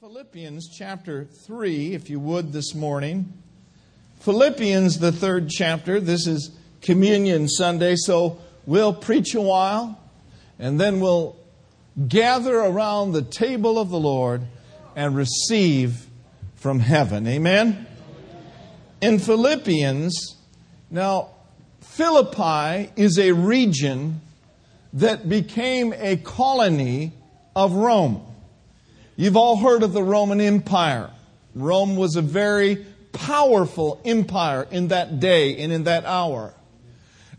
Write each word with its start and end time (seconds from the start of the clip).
Philippians 0.00 0.68
chapter 0.68 1.24
3, 1.24 1.92
if 1.92 2.08
you 2.08 2.20
would, 2.20 2.52
this 2.52 2.72
morning. 2.72 3.32
Philippians, 4.20 5.00
the 5.00 5.10
third 5.10 5.50
chapter. 5.50 5.98
This 5.98 6.28
is 6.28 6.52
Communion 6.82 7.48
Sunday, 7.48 7.96
so 7.96 8.38
we'll 8.64 8.92
preach 8.92 9.34
a 9.34 9.40
while 9.40 10.00
and 10.56 10.80
then 10.80 11.00
we'll 11.00 11.34
gather 12.06 12.58
around 12.58 13.10
the 13.10 13.22
table 13.22 13.76
of 13.76 13.90
the 13.90 13.98
Lord 13.98 14.42
and 14.94 15.16
receive 15.16 16.06
from 16.54 16.78
heaven. 16.78 17.26
Amen? 17.26 17.84
In 19.00 19.18
Philippians, 19.18 20.36
now, 20.92 21.30
Philippi 21.80 22.92
is 22.94 23.18
a 23.18 23.32
region 23.32 24.20
that 24.92 25.28
became 25.28 25.92
a 25.92 26.18
colony 26.18 27.14
of 27.56 27.72
Rome. 27.72 28.27
You've 29.20 29.36
all 29.36 29.56
heard 29.56 29.82
of 29.82 29.92
the 29.92 30.02
Roman 30.04 30.40
Empire. 30.40 31.10
Rome 31.52 31.96
was 31.96 32.14
a 32.14 32.22
very 32.22 32.86
powerful 33.12 34.00
empire 34.04 34.68
in 34.70 34.88
that 34.88 35.18
day 35.18 35.58
and 35.58 35.72
in 35.72 35.82
that 35.84 36.04
hour. 36.04 36.54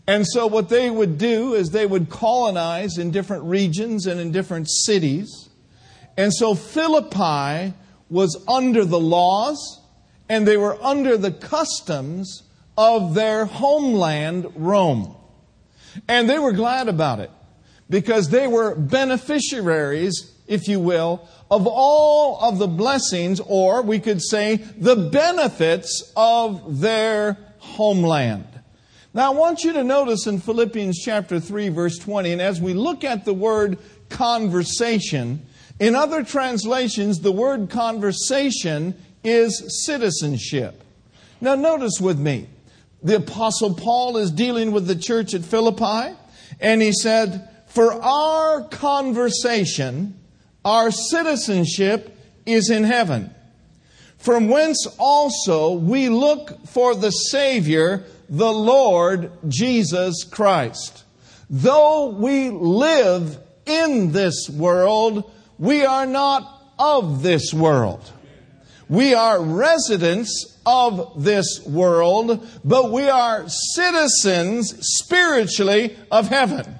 And 0.06 0.26
so, 0.26 0.46
what 0.46 0.68
they 0.68 0.90
would 0.90 1.16
do 1.16 1.54
is 1.54 1.70
they 1.70 1.86
would 1.86 2.10
colonize 2.10 2.98
in 2.98 3.12
different 3.12 3.44
regions 3.44 4.06
and 4.06 4.20
in 4.20 4.30
different 4.30 4.68
cities. 4.68 5.48
And 6.18 6.34
so, 6.34 6.54
Philippi 6.54 7.72
was 8.10 8.44
under 8.46 8.84
the 8.84 9.00
laws 9.00 9.80
and 10.28 10.46
they 10.46 10.58
were 10.58 10.76
under 10.82 11.16
the 11.16 11.32
customs 11.32 12.42
of 12.76 13.14
their 13.14 13.46
homeland, 13.46 14.52
Rome. 14.54 15.16
And 16.06 16.28
they 16.28 16.38
were 16.38 16.52
glad 16.52 16.88
about 16.88 17.20
it 17.20 17.30
because 17.88 18.28
they 18.28 18.46
were 18.46 18.74
beneficiaries, 18.74 20.30
if 20.50 20.66
you 20.66 20.80
will, 20.80 21.26
of 21.48 21.66
all 21.66 22.38
of 22.42 22.58
the 22.58 22.66
blessings, 22.66 23.40
or 23.46 23.82
we 23.82 24.00
could 24.00 24.20
say 24.20 24.56
the 24.56 24.96
benefits 24.96 26.12
of 26.16 26.80
their 26.80 27.38
homeland. 27.58 28.46
Now, 29.14 29.32
I 29.32 29.36
want 29.36 29.62
you 29.62 29.72
to 29.72 29.84
notice 29.84 30.26
in 30.26 30.40
Philippians 30.40 30.98
chapter 30.98 31.38
3, 31.38 31.68
verse 31.68 31.98
20, 31.98 32.32
and 32.32 32.42
as 32.42 32.60
we 32.60 32.74
look 32.74 33.04
at 33.04 33.24
the 33.24 33.32
word 33.32 33.78
conversation, 34.08 35.46
in 35.78 35.94
other 35.94 36.24
translations, 36.24 37.20
the 37.20 37.32
word 37.32 37.70
conversation 37.70 38.96
is 39.22 39.84
citizenship. 39.84 40.82
Now, 41.40 41.54
notice 41.54 42.00
with 42.00 42.18
me, 42.18 42.48
the 43.04 43.16
Apostle 43.16 43.74
Paul 43.74 44.16
is 44.16 44.32
dealing 44.32 44.72
with 44.72 44.88
the 44.88 44.96
church 44.96 45.32
at 45.32 45.44
Philippi, 45.44 46.16
and 46.60 46.82
he 46.82 46.92
said, 46.92 47.48
For 47.68 47.92
our 47.92 48.64
conversation, 48.64 50.19
our 50.64 50.90
citizenship 50.90 52.16
is 52.46 52.70
in 52.70 52.84
heaven, 52.84 53.34
from 54.18 54.48
whence 54.48 54.86
also 54.98 55.72
we 55.72 56.08
look 56.08 56.66
for 56.66 56.94
the 56.94 57.10
Savior, 57.10 58.04
the 58.28 58.52
Lord 58.52 59.32
Jesus 59.48 60.24
Christ. 60.24 61.04
Though 61.48 62.10
we 62.10 62.50
live 62.50 63.38
in 63.66 64.12
this 64.12 64.48
world, 64.48 65.30
we 65.58 65.84
are 65.84 66.06
not 66.06 66.74
of 66.78 67.22
this 67.22 67.52
world. 67.52 68.12
We 68.88 69.14
are 69.14 69.40
residents 69.40 70.58
of 70.66 71.22
this 71.22 71.64
world, 71.64 72.46
but 72.64 72.90
we 72.90 73.08
are 73.08 73.48
citizens 73.48 74.74
spiritually 74.80 75.96
of 76.10 76.28
heaven. 76.28 76.78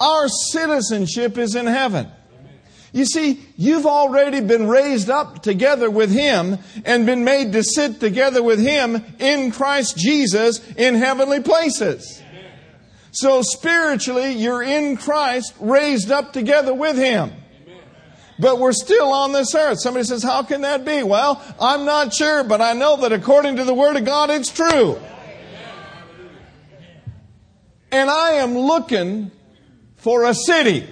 Our 0.00 0.28
citizenship 0.28 1.36
is 1.36 1.54
in 1.54 1.66
heaven. 1.66 2.10
You 2.92 3.04
see, 3.04 3.40
you've 3.56 3.86
already 3.86 4.40
been 4.40 4.66
raised 4.66 5.10
up 5.10 5.42
together 5.42 5.88
with 5.88 6.10
Him 6.10 6.58
and 6.84 7.06
been 7.06 7.24
made 7.24 7.52
to 7.52 7.62
sit 7.62 8.00
together 8.00 8.42
with 8.42 8.58
Him 8.58 9.04
in 9.18 9.52
Christ 9.52 9.96
Jesus 9.96 10.60
in 10.72 10.96
heavenly 10.96 11.40
places. 11.40 12.20
So 13.12 13.42
spiritually, 13.42 14.32
you're 14.32 14.62
in 14.62 14.96
Christ, 14.96 15.54
raised 15.60 16.10
up 16.10 16.32
together 16.32 16.74
with 16.74 16.96
Him. 16.96 17.32
But 18.40 18.58
we're 18.58 18.72
still 18.72 19.12
on 19.12 19.32
this 19.32 19.54
earth. 19.54 19.80
Somebody 19.80 20.04
says, 20.04 20.22
How 20.22 20.42
can 20.42 20.62
that 20.62 20.84
be? 20.84 21.02
Well, 21.02 21.42
I'm 21.60 21.84
not 21.84 22.14
sure, 22.14 22.42
but 22.42 22.60
I 22.60 22.72
know 22.72 22.96
that 22.98 23.12
according 23.12 23.56
to 23.56 23.64
the 23.64 23.74
Word 23.74 23.96
of 23.96 24.04
God, 24.04 24.30
it's 24.30 24.50
true. 24.50 24.98
And 27.92 28.08
I 28.08 28.32
am 28.34 28.56
looking 28.56 29.30
for 29.96 30.24
a 30.24 30.34
city 30.34 30.88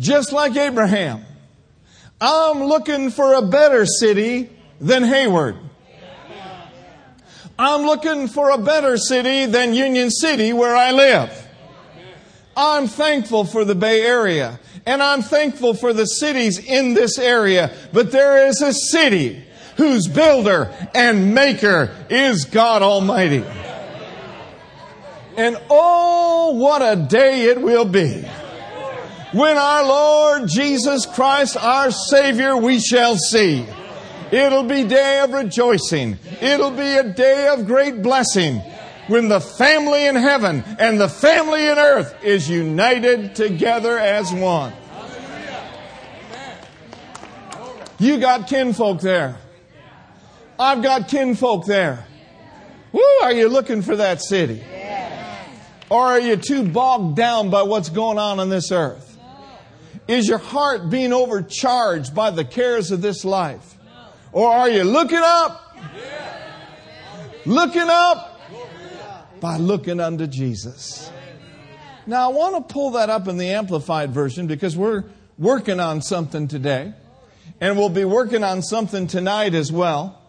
just 0.00 0.32
like 0.32 0.56
Abraham. 0.56 1.24
I'm 2.20 2.64
looking 2.64 3.10
for 3.10 3.34
a 3.34 3.42
better 3.42 3.84
city 3.84 4.50
than 4.80 5.04
Hayward. 5.04 5.56
I'm 7.58 7.82
looking 7.82 8.26
for 8.26 8.50
a 8.50 8.58
better 8.58 8.96
city 8.96 9.44
than 9.44 9.74
Union 9.74 10.10
City 10.10 10.54
where 10.54 10.74
I 10.74 10.92
live. 10.92 11.46
I'm 12.56 12.88
thankful 12.88 13.44
for 13.44 13.66
the 13.66 13.74
Bay 13.74 14.00
Area 14.00 14.58
and 14.86 15.02
I'm 15.02 15.20
thankful 15.20 15.74
for 15.74 15.92
the 15.92 16.06
cities 16.06 16.58
in 16.58 16.94
this 16.94 17.18
area, 17.18 17.70
but 17.92 18.10
there 18.10 18.46
is 18.46 18.62
a 18.62 18.72
city 18.72 19.44
whose 19.76 20.08
builder 20.08 20.74
and 20.94 21.34
maker 21.34 21.94
is 22.08 22.46
God 22.46 22.80
Almighty. 22.80 23.44
And 25.36 25.60
oh, 25.68 26.54
what 26.54 26.80
a 26.80 26.96
day 26.96 27.44
it 27.44 27.60
will 27.60 27.84
be 27.84 28.24
when 29.32 29.56
our 29.56 29.84
Lord 29.84 30.48
Jesus 30.48 31.06
Christ, 31.06 31.56
our 31.56 31.90
Savior, 31.90 32.56
we 32.56 32.80
shall 32.80 33.16
see. 33.16 33.66
It'll 34.32 34.64
be 34.64 34.84
day 34.84 35.20
of 35.20 35.32
rejoicing. 35.32 36.18
It'll 36.40 36.70
be 36.70 36.96
a 36.96 37.04
day 37.04 37.48
of 37.48 37.66
great 37.66 38.02
blessing 38.02 38.62
when 39.08 39.28
the 39.28 39.40
family 39.40 40.06
in 40.06 40.14
heaven 40.14 40.62
and 40.78 41.00
the 41.00 41.08
family 41.08 41.66
in 41.66 41.78
earth 41.78 42.14
is 42.22 42.48
united 42.48 43.34
together 43.34 43.98
as 43.98 44.32
one. 44.32 44.72
You 47.98 48.18
got 48.18 48.48
kinfolk 48.48 49.00
there. 49.00 49.36
I've 50.58 50.82
got 50.82 51.08
kinfolk 51.08 51.66
there. 51.66 52.06
Woo, 52.92 53.02
are 53.22 53.32
you 53.32 53.48
looking 53.48 53.82
for 53.82 53.96
that 53.96 54.22
city? 54.22 54.62
Or 55.90 56.00
are 56.00 56.20
you 56.20 56.36
too 56.36 56.68
bogged 56.68 57.16
down 57.16 57.50
by 57.50 57.62
what's 57.62 57.88
going 57.88 58.18
on 58.18 58.38
on 58.38 58.48
this 58.48 58.70
earth? 58.70 59.09
Is 60.10 60.26
your 60.26 60.38
heart 60.38 60.90
being 60.90 61.12
overcharged 61.12 62.16
by 62.16 62.32
the 62.32 62.44
cares 62.44 62.90
of 62.90 63.00
this 63.00 63.24
life? 63.24 63.76
Or 64.32 64.50
are 64.50 64.68
you 64.68 64.82
looking 64.82 65.20
up? 65.22 65.78
Looking 67.46 67.88
up 67.88 68.40
by 69.40 69.56
looking 69.58 70.00
unto 70.00 70.26
Jesus. 70.26 71.12
Now, 72.08 72.28
I 72.28 72.34
want 72.34 72.56
to 72.56 72.74
pull 72.74 72.90
that 72.92 73.08
up 73.08 73.28
in 73.28 73.36
the 73.36 73.50
Amplified 73.50 74.10
Version 74.10 74.48
because 74.48 74.76
we're 74.76 75.04
working 75.38 75.78
on 75.78 76.02
something 76.02 76.48
today. 76.48 76.92
And 77.60 77.78
we'll 77.78 77.88
be 77.88 78.04
working 78.04 78.42
on 78.42 78.62
something 78.62 79.06
tonight 79.06 79.54
as 79.54 79.70
well. 79.70 80.20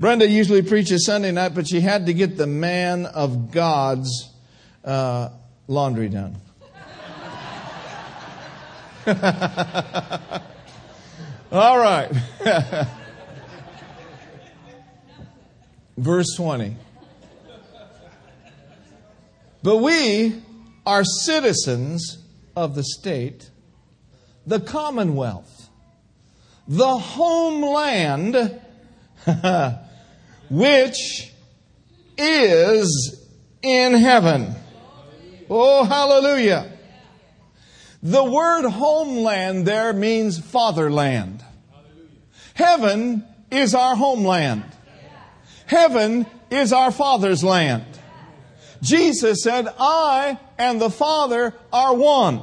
Brenda 0.00 0.28
usually 0.28 0.62
preaches 0.62 1.06
Sunday 1.06 1.30
night, 1.30 1.54
but 1.54 1.68
she 1.68 1.80
had 1.80 2.06
to 2.06 2.14
get 2.14 2.36
the 2.36 2.48
man 2.48 3.06
of 3.06 3.52
God's 3.52 4.32
uh, 4.84 5.28
laundry 5.68 6.08
done. 6.08 6.36
All 11.52 11.78
right. 11.78 12.10
Verse 15.96 16.34
20. 16.36 16.76
But 19.62 19.78
we 19.78 20.42
are 20.86 21.04
citizens 21.04 22.18
of 22.56 22.74
the 22.74 22.84
state, 22.84 23.50
the 24.46 24.60
commonwealth, 24.60 25.68
the 26.66 26.98
homeland, 26.98 28.60
which 30.50 31.32
is 32.16 33.28
in 33.62 33.94
heaven. 33.94 34.54
Oh, 35.50 35.84
hallelujah. 35.84 36.73
The 38.04 38.22
word 38.22 38.68
homeland 38.68 39.66
there 39.66 39.94
means 39.94 40.38
fatherland. 40.38 41.42
Heaven 42.52 43.24
is 43.50 43.74
our 43.74 43.96
homeland. 43.96 44.64
Heaven 45.64 46.26
is 46.50 46.74
our 46.74 46.92
Father's 46.92 47.42
land. 47.42 47.86
Jesus 48.82 49.42
said, 49.42 49.66
I 49.78 50.38
and 50.58 50.78
the 50.78 50.90
Father 50.90 51.54
are 51.72 51.94
one. 51.94 52.42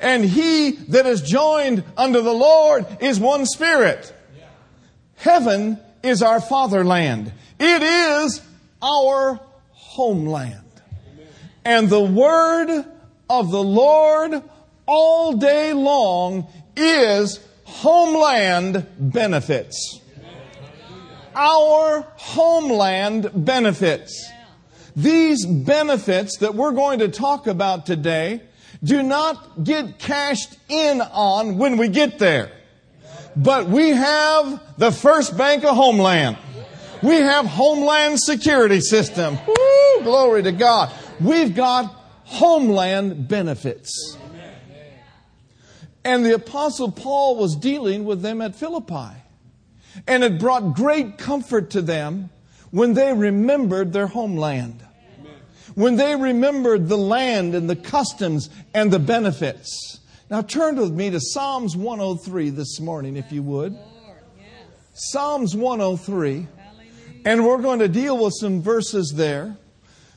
And 0.00 0.24
he 0.24 0.72
that 0.88 1.06
is 1.06 1.22
joined 1.22 1.84
unto 1.96 2.20
the 2.20 2.34
Lord 2.34 2.84
is 3.00 3.20
one 3.20 3.46
spirit. 3.46 4.12
Heaven 5.14 5.78
is 6.02 6.20
our 6.22 6.40
fatherland. 6.40 7.32
It 7.60 7.82
is 7.82 8.42
our 8.82 9.38
homeland. 9.70 10.56
And 11.64 11.88
the 11.88 12.00
word 12.00 12.84
of 13.28 13.50
the 13.50 13.62
Lord 13.62 14.42
all 14.90 15.34
day 15.34 15.72
long 15.72 16.48
is 16.76 17.38
homeland 17.62 18.84
benefits. 18.98 20.00
Our 21.32 22.00
homeland 22.16 23.30
benefits. 23.32 24.28
These 24.96 25.46
benefits 25.46 26.38
that 26.38 26.56
we're 26.56 26.72
going 26.72 26.98
to 26.98 27.08
talk 27.08 27.46
about 27.46 27.86
today 27.86 28.42
do 28.82 29.04
not 29.04 29.62
get 29.62 30.00
cashed 30.00 30.56
in 30.68 31.00
on 31.00 31.56
when 31.56 31.76
we 31.76 31.86
get 31.86 32.18
there. 32.18 32.50
But 33.36 33.68
we 33.68 33.90
have 33.90 34.60
the 34.76 34.90
First 34.90 35.38
Bank 35.38 35.64
of 35.64 35.76
Homeland. 35.76 36.36
We 37.00 37.14
have 37.14 37.46
Homeland 37.46 38.18
Security 38.18 38.80
System. 38.80 39.38
Woo, 39.46 40.02
glory 40.02 40.42
to 40.42 40.52
God. 40.52 40.92
We've 41.20 41.54
got 41.54 41.94
Homeland 42.24 43.28
benefits. 43.28 44.16
And 46.04 46.24
the 46.24 46.34
Apostle 46.34 46.90
Paul 46.90 47.36
was 47.36 47.56
dealing 47.56 48.04
with 48.04 48.22
them 48.22 48.40
at 48.40 48.54
Philippi. 48.54 49.16
And 50.06 50.24
it 50.24 50.38
brought 50.38 50.74
great 50.74 51.18
comfort 51.18 51.70
to 51.70 51.82
them 51.82 52.30
when 52.70 52.94
they 52.94 53.12
remembered 53.12 53.92
their 53.92 54.06
homeland. 54.06 54.82
When 55.74 55.96
they 55.96 56.16
remembered 56.16 56.88
the 56.88 56.98
land 56.98 57.54
and 57.54 57.68
the 57.68 57.76
customs 57.76 58.50
and 58.74 58.90
the 58.90 58.98
benefits. 58.98 60.00
Now 60.30 60.42
turn 60.42 60.76
with 60.76 60.92
me 60.92 61.10
to 61.10 61.20
Psalms 61.20 61.76
103 61.76 62.50
this 62.50 62.80
morning, 62.80 63.16
if 63.16 63.30
you 63.32 63.42
would. 63.42 63.76
Psalms 64.94 65.54
103. 65.56 66.46
And 67.24 67.44
we're 67.44 67.60
going 67.60 67.80
to 67.80 67.88
deal 67.88 68.22
with 68.22 68.34
some 68.38 68.62
verses 68.62 69.12
there. 69.16 69.56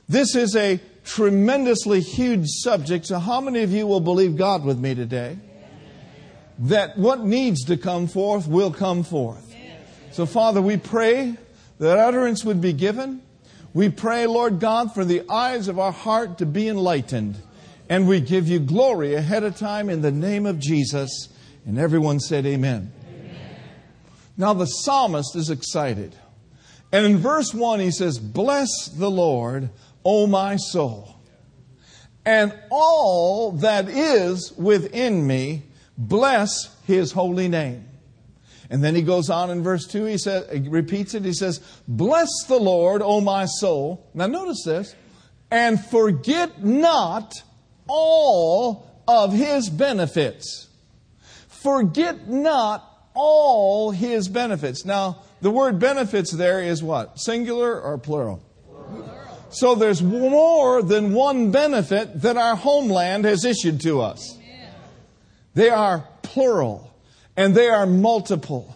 This 0.07 0.35
is 0.35 0.55
a 0.55 0.79
tremendously 1.03 2.01
huge 2.01 2.47
subject. 2.47 3.07
So, 3.07 3.19
how 3.19 3.41
many 3.41 3.61
of 3.63 3.71
you 3.71 3.87
will 3.87 3.99
believe 3.99 4.37
God 4.37 4.63
with 4.63 4.79
me 4.79 4.95
today? 4.95 5.37
That 6.59 6.97
what 6.97 7.21
needs 7.21 7.65
to 7.65 7.77
come 7.77 8.07
forth 8.07 8.47
will 8.47 8.71
come 8.71 9.03
forth. 9.03 9.53
So, 10.11 10.25
Father, 10.25 10.61
we 10.61 10.77
pray 10.77 11.35
that 11.79 11.97
utterance 11.97 12.45
would 12.45 12.61
be 12.61 12.73
given. 12.73 13.21
We 13.73 13.89
pray, 13.89 14.27
Lord 14.27 14.59
God, 14.59 14.93
for 14.93 15.03
the 15.03 15.23
eyes 15.29 15.67
of 15.67 15.79
our 15.79 15.91
heart 15.91 16.37
to 16.37 16.45
be 16.45 16.67
enlightened. 16.67 17.37
And 17.89 18.07
we 18.07 18.21
give 18.21 18.47
you 18.47 18.59
glory 18.59 19.15
ahead 19.15 19.43
of 19.43 19.57
time 19.57 19.89
in 19.89 20.01
the 20.01 20.11
name 20.11 20.45
of 20.45 20.59
Jesus. 20.59 21.29
And 21.65 21.79
everyone 21.79 22.19
said, 22.19 22.45
Amen. 22.45 22.91
Amen. 23.07 23.55
Now, 24.37 24.53
the 24.53 24.65
psalmist 24.65 25.35
is 25.35 25.49
excited. 25.49 26.15
And 26.91 27.07
in 27.07 27.17
verse 27.17 27.53
1, 27.53 27.79
he 27.79 27.89
says, 27.89 28.19
Bless 28.19 28.87
the 28.87 29.09
Lord, 29.09 29.71
O 30.05 30.27
my 30.27 30.57
soul, 30.57 31.15
and 32.23 32.53
all 32.69 33.53
that 33.53 33.89
is 33.89 34.53
within 34.53 35.25
me, 35.25 35.63
bless 35.97 36.75
his 36.85 37.11
holy 37.11 37.47
name. 37.47 37.85
And 38.69 38.83
then 38.83 38.95
he 38.95 39.01
goes 39.01 39.29
on 39.29 39.51
in 39.51 39.61
verse 39.61 39.85
2, 39.85 40.05
he 40.05 40.17
says, 40.17 40.49
he 40.51 40.67
repeats 40.67 41.13
it, 41.13 41.23
he 41.23 41.33
says, 41.33 41.59
Bless 41.87 42.29
the 42.47 42.57
Lord, 42.57 43.01
O 43.03 43.21
my 43.21 43.45
soul. 43.45 44.09
Now 44.13 44.27
notice 44.27 44.63
this, 44.65 44.95
and 45.51 45.83
forget 45.83 46.63
not 46.63 47.33
all 47.87 49.03
of 49.07 49.33
his 49.33 49.69
benefits. 49.69 50.69
Forget 51.47 52.27
not 52.27 52.89
all 53.13 53.91
his 53.91 54.27
benefits. 54.27 54.85
Now, 54.85 55.23
the 55.41 55.51
word 55.51 55.77
benefits 55.77 56.31
there 56.31 56.61
is 56.61 56.81
what? 56.81 57.19
Singular 57.19 57.79
or 57.79 57.97
plural? 57.97 58.41
So 59.49 59.75
there's 59.75 60.01
more 60.01 60.81
than 60.81 61.13
one 61.13 61.51
benefit 61.51 62.21
that 62.21 62.37
our 62.37 62.55
homeland 62.55 63.25
has 63.25 63.45
issued 63.45 63.81
to 63.81 64.01
us. 64.01 64.37
They 65.53 65.69
are 65.69 66.07
plural 66.21 66.93
and 67.35 67.55
they 67.55 67.69
are 67.69 67.85
multiple. 67.85 68.75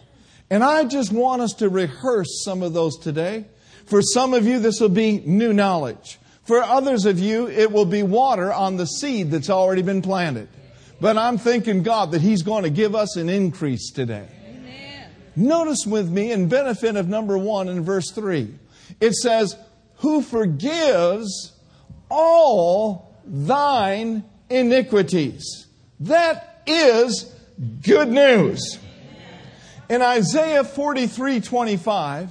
And 0.49 0.63
I 0.63 0.85
just 0.85 1.11
want 1.11 1.41
us 1.41 1.53
to 1.53 1.69
rehearse 1.69 2.43
some 2.43 2.63
of 2.63 2.73
those 2.73 2.97
today. 2.97 3.45
For 3.85 4.01
some 4.01 4.33
of 4.33 4.45
you, 4.45 4.59
this 4.59 4.79
will 4.79 4.89
be 4.89 5.19
new 5.19 5.53
knowledge. 5.53 6.19
For 6.43 6.61
others 6.61 7.05
of 7.05 7.19
you, 7.19 7.49
it 7.49 7.71
will 7.71 7.85
be 7.85 8.03
water 8.03 8.53
on 8.53 8.77
the 8.77 8.85
seed 8.85 9.31
that's 9.31 9.49
already 9.49 9.81
been 9.81 10.01
planted. 10.01 10.47
But 11.01 11.17
I'm 11.17 11.37
thanking 11.37 11.83
God 11.83 12.11
that 12.11 12.21
He's 12.21 12.41
going 12.41 12.63
to 12.63 12.69
give 12.69 12.95
us 12.95 13.17
an 13.17 13.29
increase 13.29 13.91
today. 13.91 14.27
Amen. 14.47 15.09
Notice 15.35 15.85
with 15.85 16.09
me 16.09 16.31
in 16.31 16.47
benefit 16.47 16.95
of 16.95 17.07
number 17.07 17.37
one 17.37 17.67
in 17.67 17.83
verse 17.83 18.11
three, 18.11 18.53
it 19.01 19.13
says, 19.13 19.57
Who 19.97 20.21
forgives 20.21 21.51
all 22.09 23.13
thine 23.25 24.23
iniquities. 24.49 25.67
That 25.99 26.56
is 26.67 27.33
good 27.83 28.09
news. 28.09 28.79
In 29.89 30.01
Isaiah 30.01 30.63
43 30.63 31.39
25, 31.39 32.29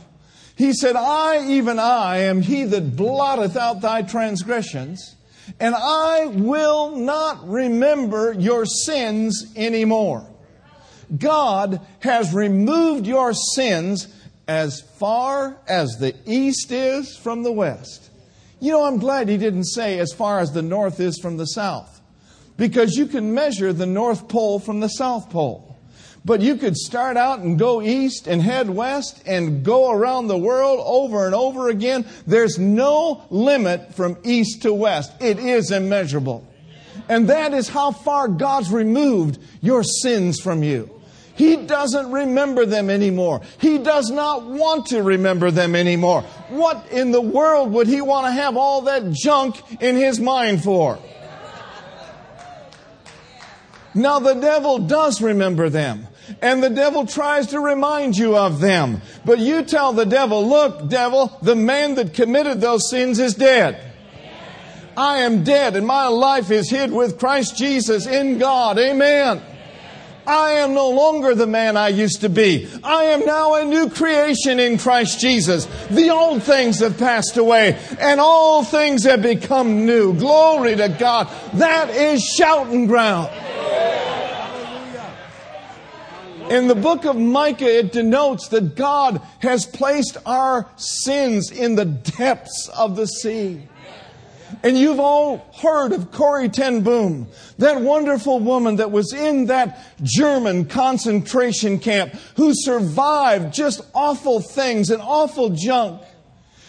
he 0.57 0.73
said, 0.73 0.97
I, 0.97 1.47
even 1.49 1.79
I, 1.79 2.19
am 2.19 2.43
he 2.43 2.65
that 2.65 2.97
blotteth 2.97 3.57
out 3.57 3.83
thy 3.83 4.03
transgressions, 4.03 5.17
and 5.61 5.75
I 5.75 6.27
will 6.27 6.97
not 6.97 7.49
remember 7.49 8.33
your 8.33 8.65
sins 8.65 9.53
anymore. 9.55 10.27
God 11.17 11.81
has 12.01 12.33
removed 12.35 13.07
your 13.07 13.33
sins 13.33 14.09
as 14.49 14.81
far 14.81 15.59
as 15.69 15.99
the 15.99 16.15
east 16.25 16.73
is 16.73 17.17
from 17.17 17.43
the 17.43 17.53
west. 17.53 18.11
You 18.61 18.73
know, 18.73 18.85
I'm 18.85 18.99
glad 18.99 19.29
he 19.29 19.37
didn't 19.37 19.65
say 19.65 19.99
as 19.99 20.13
far 20.13 20.41
as 20.41 20.53
the 20.53 20.63
north 20.63 21.01
is 21.01 21.19
from 21.19 21.37
the 21.37 21.47
south, 21.47 22.01
because 22.57 22.95
you 22.95 23.07
can 23.07 23.35
measure 23.35 23.73
the 23.73 23.87
North 23.87 24.29
Pole 24.29 24.59
from 24.59 24.81
the 24.81 24.89
South 24.89 25.31
Pole. 25.31 25.77
But 26.25 26.41
you 26.41 26.57
could 26.57 26.77
start 26.77 27.17
out 27.17 27.39
and 27.39 27.57
go 27.57 27.81
east 27.81 28.27
and 28.27 28.43
head 28.43 28.69
west 28.69 29.23
and 29.27 29.65
go 29.65 29.93
around 29.93 30.27
the 30.27 30.37
world 30.37 30.83
over 30.85 31.25
and 31.25 31.35
over 31.35 31.69
again. 31.69 32.05
There's 32.27 32.59
no 32.59 33.25
limit 33.31 33.95
from 33.95 34.17
east 34.25 34.63
to 34.63 34.75
west. 34.75 35.13
It 35.21 35.39
is 35.39 35.71
immeasurable. 35.71 36.45
And 37.09 37.29
that 37.29 37.55
is 37.55 37.69
how 37.69 37.93
far 37.93 38.27
God's 38.27 38.73
removed 38.73 39.39
your 39.61 39.85
sins 39.85 40.41
from 40.41 40.65
you. 40.65 40.91
He 41.37 41.57
doesn't 41.57 42.11
remember 42.11 42.65
them 42.65 42.91
anymore. 42.91 43.43
He 43.61 43.79
does 43.79 44.11
not 44.11 44.47
want 44.47 44.87
to 44.87 45.03
remember 45.03 45.51
them 45.51 45.77
anymore. 45.77 46.23
What 46.49 46.89
in 46.91 47.13
the 47.13 47.21
world 47.21 47.71
would 47.73 47.87
he 47.87 48.01
want 48.01 48.27
to 48.27 48.33
have 48.33 48.57
all 48.57 48.83
that 48.83 49.13
junk 49.13 49.63
in 49.81 49.97
his 49.97 50.19
mind 50.19 50.65
for? 50.65 50.99
Now 53.97 54.19
the 54.19 54.35
devil 54.35 54.79
does 54.79 55.21
remember 55.21 55.69
them. 55.69 56.07
And 56.43 56.63
the 56.63 56.71
devil 56.71 57.07
tries 57.07 57.49
to 57.49 57.61
remind 57.61 58.17
you 58.17 58.37
of 58.37 58.61
them. 58.61 59.01
But 59.25 59.39
you 59.39 59.63
tell 59.63 59.93
the 59.93 60.05
devil, 60.05 60.47
look, 60.47 60.89
devil, 60.89 61.37
the 61.41 61.55
man 61.55 61.95
that 61.95 62.15
committed 62.15 62.61
those 62.61 62.91
sins 62.91 63.19
is 63.19 63.35
dead. 63.35 63.81
I 64.97 65.19
am 65.19 65.45
dead 65.45 65.77
and 65.77 65.87
my 65.87 66.07
life 66.09 66.51
is 66.51 66.71
hid 66.71 66.91
with 66.91 67.19
Christ 67.19 67.57
Jesus 67.57 68.07
in 68.07 68.39
God. 68.39 68.79
Amen. 68.79 69.43
I 70.27 70.53
am 70.53 70.75
no 70.75 70.91
longer 70.91 71.35
the 71.35 71.47
man 71.47 71.77
I 71.77 71.89
used 71.89 72.23
to 72.23 72.29
be. 72.29 72.69
I 72.83 73.05
am 73.05 73.25
now 73.25 73.55
a 73.55 73.65
new 73.65 73.89
creation 73.89 74.59
in 74.59 74.79
Christ 74.79 75.21
Jesus. 75.21 75.67
The 75.91 76.11
old 76.11 76.43
things 76.43 76.81
have 76.81 76.99
passed 76.99 77.37
away 77.37 77.79
and 78.01 78.21
all 78.21 78.65
things 78.65 79.05
have 79.05 79.23
become 79.23 79.87
new. 79.87 80.15
Glory 80.15 80.77
to 80.77 80.89
God. 80.89 81.29
That 81.55 81.91
is 81.91 82.23
shouting 82.25 82.87
ground. 82.87 83.31
In 86.51 86.69
the 86.69 86.77
book 86.77 87.05
of 87.05 87.17
Micah, 87.17 87.79
it 87.79 87.93
denotes 87.93 88.49
that 88.49 88.77
God 88.77 89.21
has 89.41 89.67
placed 89.67 90.17
our 90.25 90.69
sins 90.77 91.51
in 91.51 91.75
the 91.75 91.85
depths 91.85 92.69
of 92.69 92.95
the 92.95 93.07
sea. 93.07 93.63
And 94.63 94.79
you've 94.79 95.01
all 95.01 95.53
heard 95.61 95.93
of 95.93 96.13
Corrie 96.13 96.49
ten 96.49 96.83
Boom, 96.83 97.29
that 97.59 97.81
wonderful 97.81 98.39
woman 98.39 98.77
that 98.77 98.91
was 98.91 99.13
in 99.13 99.47
that 99.47 99.79
German 100.03 100.67
concentration 100.67 101.79
camp 101.79 102.15
who 102.37 102.53
survived 102.55 103.53
just 103.53 103.81
awful 103.95 104.41
things 104.41 104.91
and 104.91 105.03
awful 105.03 105.51
junk. 105.51 106.03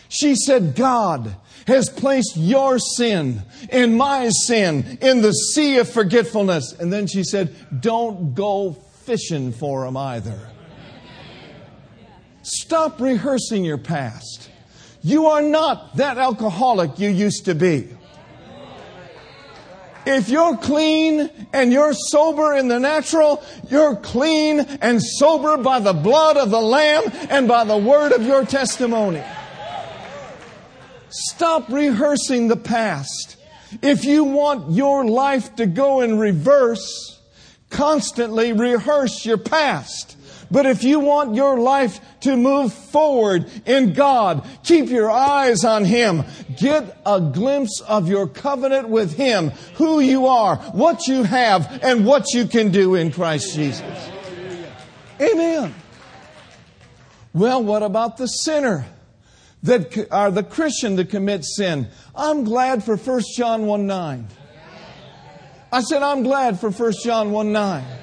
She 0.09 0.35
said, 0.35 0.75
God 0.75 1.35
has 1.67 1.89
placed 1.89 2.37
your 2.37 2.79
sin 2.79 3.41
and 3.69 3.97
my 3.97 4.29
sin 4.29 4.97
in 5.01 5.21
the 5.21 5.33
sea 5.33 5.77
of 5.77 5.89
forgetfulness. 5.89 6.73
And 6.73 6.91
then 6.93 7.07
she 7.07 7.23
said, 7.23 7.53
don't 7.81 8.33
go 8.33 8.73
fishing 9.03 9.51
for 9.51 9.83
them 9.83 9.97
either. 9.97 10.39
Stop 12.41 13.01
rehearsing 13.01 13.65
your 13.65 13.77
past. 13.77 14.49
You 15.07 15.27
are 15.27 15.41
not 15.41 15.95
that 15.95 16.17
alcoholic 16.17 16.99
you 16.99 17.07
used 17.07 17.45
to 17.45 17.55
be. 17.55 17.87
If 20.05 20.27
you're 20.27 20.57
clean 20.57 21.29
and 21.53 21.71
you're 21.71 21.93
sober 21.93 22.53
in 22.53 22.67
the 22.67 22.77
natural, 22.77 23.41
you're 23.69 23.95
clean 23.95 24.59
and 24.59 25.01
sober 25.01 25.55
by 25.55 25.79
the 25.79 25.93
blood 25.93 26.35
of 26.35 26.49
the 26.49 26.59
Lamb 26.59 27.03
and 27.29 27.47
by 27.47 27.63
the 27.63 27.77
word 27.77 28.11
of 28.11 28.23
your 28.23 28.45
testimony. 28.45 29.23
Stop 31.07 31.69
rehearsing 31.69 32.49
the 32.49 32.57
past. 32.57 33.37
If 33.81 34.03
you 34.03 34.25
want 34.25 34.73
your 34.73 35.05
life 35.05 35.55
to 35.55 35.67
go 35.67 36.01
in 36.01 36.19
reverse, 36.19 37.17
constantly 37.69 38.51
rehearse 38.51 39.25
your 39.25 39.37
past. 39.37 40.16
But 40.49 40.65
if 40.65 40.83
you 40.83 40.99
want 40.99 41.35
your 41.35 41.59
life 41.59 41.99
to 42.21 42.35
move 42.35 42.73
forward 42.73 43.49
in 43.65 43.93
God, 43.93 44.47
keep 44.63 44.89
your 44.89 45.11
eyes 45.11 45.65
on 45.65 45.85
Him. 45.85 46.23
Get 46.57 46.97
a 47.05 47.19
glimpse 47.19 47.81
of 47.81 48.07
your 48.07 48.27
covenant 48.27 48.89
with 48.89 49.15
Him, 49.15 49.49
who 49.75 49.99
you 49.99 50.27
are, 50.27 50.57
what 50.57 51.07
you 51.07 51.23
have, 51.23 51.79
and 51.83 52.05
what 52.05 52.33
you 52.33 52.47
can 52.47 52.71
do 52.71 52.95
in 52.95 53.11
Christ 53.11 53.53
Jesus. 53.53 54.09
Amen. 55.19 55.73
Well, 57.33 57.63
what 57.63 57.83
about 57.83 58.17
the 58.17 58.27
sinner? 58.27 58.85
That 59.63 60.07
are 60.11 60.29
the 60.29 60.43
Christian 60.43 60.95
that 60.97 61.09
commits 61.09 61.55
sin. 61.57 61.87
I'm 62.15 62.43
glad 62.43 62.83
for 62.83 62.95
1 62.95 63.21
John 63.35 63.65
1 63.65 63.87
9. 63.87 64.27
I 65.71 65.81
said, 65.81 66.03
I'm 66.03 66.23
glad 66.23 66.59
for 66.59 66.69
1 66.69 66.93
John 67.03 67.31
1 67.31 67.51
9. 67.51 67.96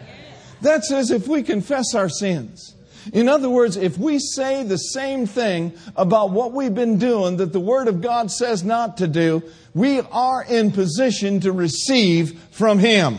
That 0.65 0.83
says 0.83 1.11
if 1.11 1.29
we 1.29 1.43
confess 1.43 1.95
our 1.95 2.09
sins. 2.09 2.75
In 3.13 3.29
other 3.29 3.51
words, 3.51 3.77
if 3.77 3.99
we 3.99 4.19
say 4.19 4.63
the 4.63 4.79
same 4.79 5.27
thing 5.27 5.75
about 5.95 6.31
what 6.31 6.53
we've 6.53 6.75
been 6.75 6.99
doing 6.99 7.37
that 7.37 7.53
the 7.53 7.61
Word 7.61 7.87
of 7.87 8.01
God 8.01 8.31
says 8.31 8.65
not 8.65 8.97
to 8.97 9.07
do, 9.07 9.43
we 9.75 10.01
are 10.01 10.43
in 10.43 10.73
position 10.73 11.41
to 11.41 11.53
receive 11.53 12.41
from 12.51 12.79
Him. 12.79 13.19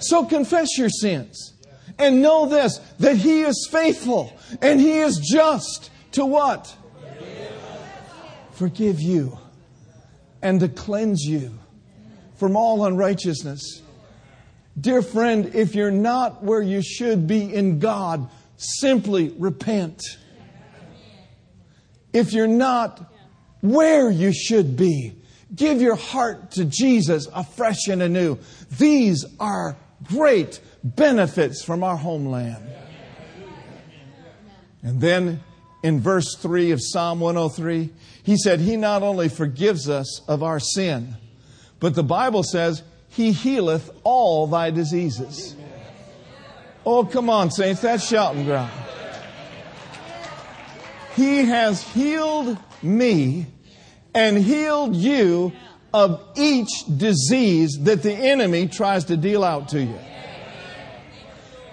So 0.00 0.26
confess 0.26 0.76
your 0.76 0.90
sins. 0.90 1.54
And 1.98 2.20
know 2.20 2.44
this, 2.44 2.76
that 2.98 3.16
He 3.16 3.40
is 3.40 3.66
faithful 3.70 4.38
and 4.60 4.78
He 4.78 4.98
is 4.98 5.16
just 5.16 5.90
to 6.12 6.26
what? 6.26 6.76
Forgive 8.52 9.00
you 9.00 9.38
and 10.42 10.60
to 10.60 10.68
cleanse 10.68 11.22
you 11.22 11.58
from 12.36 12.54
all 12.54 12.84
unrighteousness. 12.84 13.80
Dear 14.80 15.02
friend, 15.02 15.54
if 15.54 15.74
you're 15.74 15.90
not 15.90 16.42
where 16.42 16.62
you 16.62 16.82
should 16.82 17.26
be 17.26 17.52
in 17.54 17.78
God, 17.78 18.28
simply 18.56 19.34
repent. 19.38 20.02
If 22.12 22.32
you're 22.32 22.46
not 22.46 23.12
where 23.60 24.10
you 24.10 24.32
should 24.32 24.76
be, 24.76 25.14
give 25.54 25.80
your 25.82 25.96
heart 25.96 26.52
to 26.52 26.64
Jesus 26.64 27.28
afresh 27.34 27.88
and 27.88 28.02
anew. 28.02 28.38
These 28.78 29.24
are 29.38 29.76
great 30.04 30.60
benefits 30.82 31.62
from 31.62 31.84
our 31.84 31.96
homeland. 31.96 32.68
And 34.82 35.00
then 35.00 35.42
in 35.82 36.00
verse 36.00 36.36
3 36.36 36.72
of 36.72 36.80
Psalm 36.82 37.20
103, 37.20 37.90
he 38.22 38.36
said, 38.36 38.60
He 38.60 38.76
not 38.76 39.02
only 39.02 39.28
forgives 39.28 39.88
us 39.88 40.22
of 40.28 40.42
our 40.42 40.58
sin, 40.58 41.16
but 41.78 41.94
the 41.94 42.02
Bible 42.02 42.42
says 42.42 42.82
he 43.12 43.32
healeth 43.32 43.90
all 44.04 44.46
thy 44.46 44.70
diseases. 44.70 45.54
Oh, 46.84 47.04
come 47.04 47.28
on, 47.28 47.50
saints, 47.50 47.82
that's 47.82 48.06
shouting 48.06 48.44
ground. 48.44 48.72
He 51.14 51.44
has 51.44 51.82
healed 51.82 52.56
me 52.82 53.46
and 54.14 54.38
healed 54.38 54.96
you 54.96 55.52
of 55.92 56.22
each 56.36 56.70
disease 56.96 57.78
that 57.82 58.02
the 58.02 58.14
enemy 58.14 58.66
tries 58.66 59.04
to 59.04 59.16
deal 59.18 59.44
out 59.44 59.68
to 59.68 59.82
you. 59.82 59.98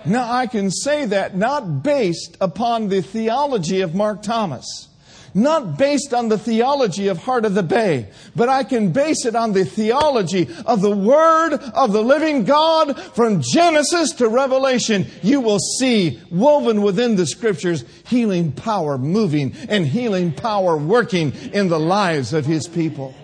Now, 0.06 0.30
I 0.32 0.48
can 0.48 0.72
say 0.72 1.06
that 1.06 1.38
not 1.38 1.84
based 1.84 2.36
upon 2.42 2.90
the 2.90 3.02
theology 3.02 3.80
of 3.80 3.96
Mark 3.96 4.22
Thomas 4.22 4.89
not 5.34 5.78
based 5.78 6.14
on 6.14 6.30
the 6.30 6.38
theology 6.38 7.08
of 7.08 7.18
Heart 7.18 7.46
of 7.46 7.54
the 7.54 7.64
Bay, 7.64 8.08
but 8.36 8.50
I 8.50 8.64
can 8.64 8.92
base 8.92 9.26
it 9.26 9.36
on 9.36 9.54
the 9.54 9.66
theology 9.66 10.48
of 10.66 10.82
the 10.82 10.96
Word 10.96 11.54
of 11.54 11.92
the 11.92 12.04
living 12.04 12.46
God 12.46 13.00
from 13.16 13.42
Genesis 13.42 14.14
to 14.14 14.28
Revelation. 14.28 15.06
You 15.22 15.42
will 15.42 15.60
see 15.60 16.20
woven 16.32 16.82
within 16.82 17.16
the 17.16 17.26
Scriptures 17.26 17.84
healing 18.06 18.52
power 18.52 18.98
moving 18.98 19.56
and 19.68 19.86
healing 19.86 20.32
power 20.32 20.78
working 20.78 21.34
in 21.54 21.70
the 21.70 21.80
lives 21.80 22.34
of 22.34 22.46
His 22.46 22.68
people. 22.68 23.16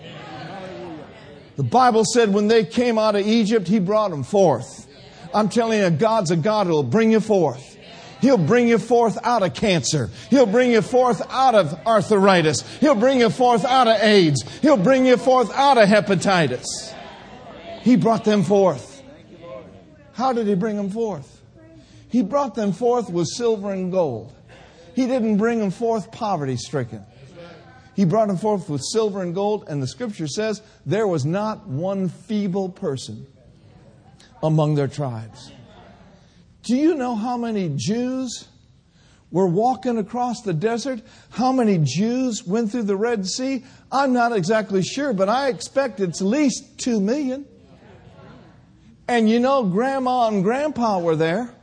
The 1.56 1.62
Bible 1.62 2.04
said 2.04 2.34
when 2.34 2.48
they 2.48 2.64
came 2.64 2.98
out 2.98 3.16
of 3.16 3.26
Egypt, 3.26 3.66
He 3.66 3.78
brought 3.78 4.10
them 4.10 4.22
forth. 4.22 4.86
I'm 5.34 5.48
telling 5.48 5.80
you, 5.80 5.90
God's 5.90 6.30
a 6.30 6.36
God 6.36 6.66
who 6.66 6.74
will 6.74 6.82
bring 6.82 7.12
you 7.12 7.20
forth. 7.20 7.75
He'll 8.20 8.38
bring 8.38 8.68
you 8.68 8.78
forth 8.78 9.18
out 9.22 9.42
of 9.42 9.54
cancer. 9.54 10.10
He'll 10.30 10.46
bring 10.46 10.70
you 10.70 10.82
forth 10.82 11.22
out 11.30 11.54
of 11.54 11.74
arthritis. 11.86 12.62
He'll 12.78 12.94
bring 12.94 13.20
you 13.20 13.30
forth 13.30 13.64
out 13.64 13.88
of 13.88 14.00
AIDS. 14.00 14.42
He'll 14.60 14.76
bring 14.76 15.06
you 15.06 15.16
forth 15.16 15.52
out 15.54 15.78
of 15.78 15.88
hepatitis. 15.88 16.94
He 17.82 17.96
brought 17.96 18.24
them 18.24 18.42
forth. 18.42 19.02
How 20.12 20.32
did 20.32 20.46
he 20.46 20.54
bring 20.54 20.76
them 20.76 20.90
forth? 20.90 21.42
He 22.08 22.22
brought 22.22 22.54
them 22.54 22.72
forth 22.72 23.10
with 23.10 23.28
silver 23.28 23.72
and 23.72 23.92
gold. 23.92 24.32
He 24.94 25.06
didn't 25.06 25.36
bring 25.36 25.58
them 25.58 25.70
forth 25.70 26.10
poverty 26.10 26.56
stricken. 26.56 27.04
He 27.94 28.04
brought 28.04 28.28
them 28.28 28.38
forth 28.38 28.68
with 28.68 28.82
silver 28.82 29.22
and 29.22 29.34
gold, 29.34 29.64
and 29.68 29.82
the 29.82 29.86
scripture 29.86 30.26
says 30.26 30.62
there 30.84 31.06
was 31.06 31.24
not 31.24 31.66
one 31.66 32.08
feeble 32.08 32.68
person 32.68 33.26
among 34.42 34.74
their 34.74 34.88
tribes. 34.88 35.52
Do 36.66 36.74
you 36.74 36.96
know 36.96 37.14
how 37.14 37.36
many 37.36 37.72
Jews 37.76 38.48
were 39.30 39.46
walking 39.46 39.98
across 39.98 40.42
the 40.42 40.52
desert? 40.52 41.00
How 41.30 41.52
many 41.52 41.78
Jews 41.78 42.44
went 42.44 42.72
through 42.72 42.82
the 42.82 42.96
Red 42.96 43.24
Sea? 43.24 43.64
I'm 43.92 44.12
not 44.12 44.32
exactly 44.32 44.82
sure, 44.82 45.12
but 45.12 45.28
I 45.28 45.46
expect 45.46 46.00
it's 46.00 46.20
at 46.20 46.26
least 46.26 46.80
two 46.80 47.00
million. 47.00 47.46
And 49.06 49.30
you 49.30 49.38
know, 49.38 49.62
grandma 49.62 50.26
and 50.26 50.42
grandpa 50.42 50.98
were 50.98 51.14
there. 51.14 51.54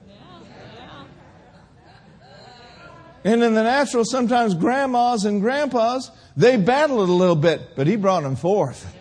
And 3.26 3.44
in 3.44 3.54
the 3.56 3.64
natural, 3.64 4.06
sometimes 4.06 4.54
grandmas 4.54 5.26
and 5.26 5.42
grandpas, 5.42 6.12
they 6.38 6.56
battled 6.56 7.10
a 7.10 7.12
little 7.12 7.36
bit, 7.36 7.76
but 7.76 7.88
he 7.88 7.98
brought 7.98 8.24
them 8.24 8.38
forth. 8.38 8.94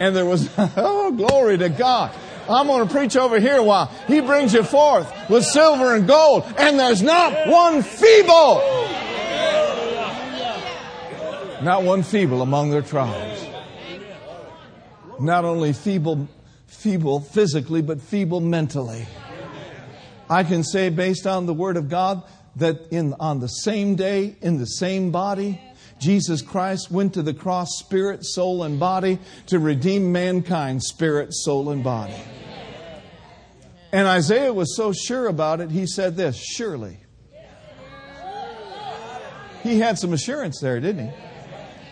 And 0.00 0.14
there 0.14 0.26
was, 0.26 0.50
oh, 0.58 1.12
glory 1.12 1.56
to 1.58 1.68
God. 1.68 2.12
I'm 2.48 2.66
going 2.66 2.86
to 2.86 2.92
preach 2.92 3.16
over 3.16 3.38
here 3.38 3.62
while 3.62 3.86
he 4.06 4.20
brings 4.20 4.54
you 4.54 4.62
forth 4.62 5.12
with 5.28 5.44
silver 5.44 5.94
and 5.94 6.06
gold, 6.06 6.44
and 6.56 6.78
there's 6.78 7.02
not 7.02 7.48
one 7.48 7.82
feeble. 7.82 8.62
Not 11.62 11.82
one 11.82 12.02
feeble 12.02 12.42
among 12.42 12.70
their 12.70 12.82
tribes. 12.82 13.46
Not 15.20 15.44
only 15.44 15.74
feeble, 15.74 16.28
feeble 16.66 17.20
physically, 17.20 17.82
but 17.82 18.00
feeble 18.00 18.40
mentally. 18.40 19.06
I 20.30 20.44
can 20.44 20.64
say, 20.64 20.88
based 20.88 21.26
on 21.26 21.46
the 21.46 21.52
Word 21.52 21.76
of 21.76 21.88
God, 21.88 22.22
that 22.56 22.88
in, 22.90 23.14
on 23.20 23.40
the 23.40 23.48
same 23.48 23.96
day, 23.96 24.36
in 24.40 24.58
the 24.58 24.64
same 24.64 25.10
body, 25.10 25.60
Jesus 26.00 26.40
Christ 26.40 26.90
went 26.90 27.14
to 27.14 27.22
the 27.22 27.34
cross, 27.34 27.68
spirit, 27.78 28.24
soul, 28.24 28.62
and 28.62 28.80
body, 28.80 29.18
to 29.46 29.58
redeem 29.58 30.10
mankind, 30.10 30.82
spirit, 30.82 31.34
soul, 31.34 31.70
and 31.70 31.84
body. 31.84 32.14
And 33.92 34.08
Isaiah 34.08 34.52
was 34.52 34.76
so 34.76 34.92
sure 34.92 35.26
about 35.26 35.60
it, 35.60 35.70
he 35.70 35.86
said 35.86 36.16
this 36.16 36.36
Surely. 36.36 36.98
He 39.62 39.78
had 39.78 39.98
some 39.98 40.14
assurance 40.14 40.58
there, 40.60 40.80
didn't 40.80 41.08
he? 41.08 41.14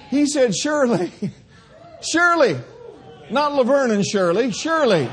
He 0.08 0.26
said, 0.26 0.56
Surely. 0.56 1.12
Surely. 2.00 2.58
Not 3.30 3.52
Laverne 3.54 3.90
and 3.90 4.06
Shirley. 4.06 4.52
Surely. 4.52 5.08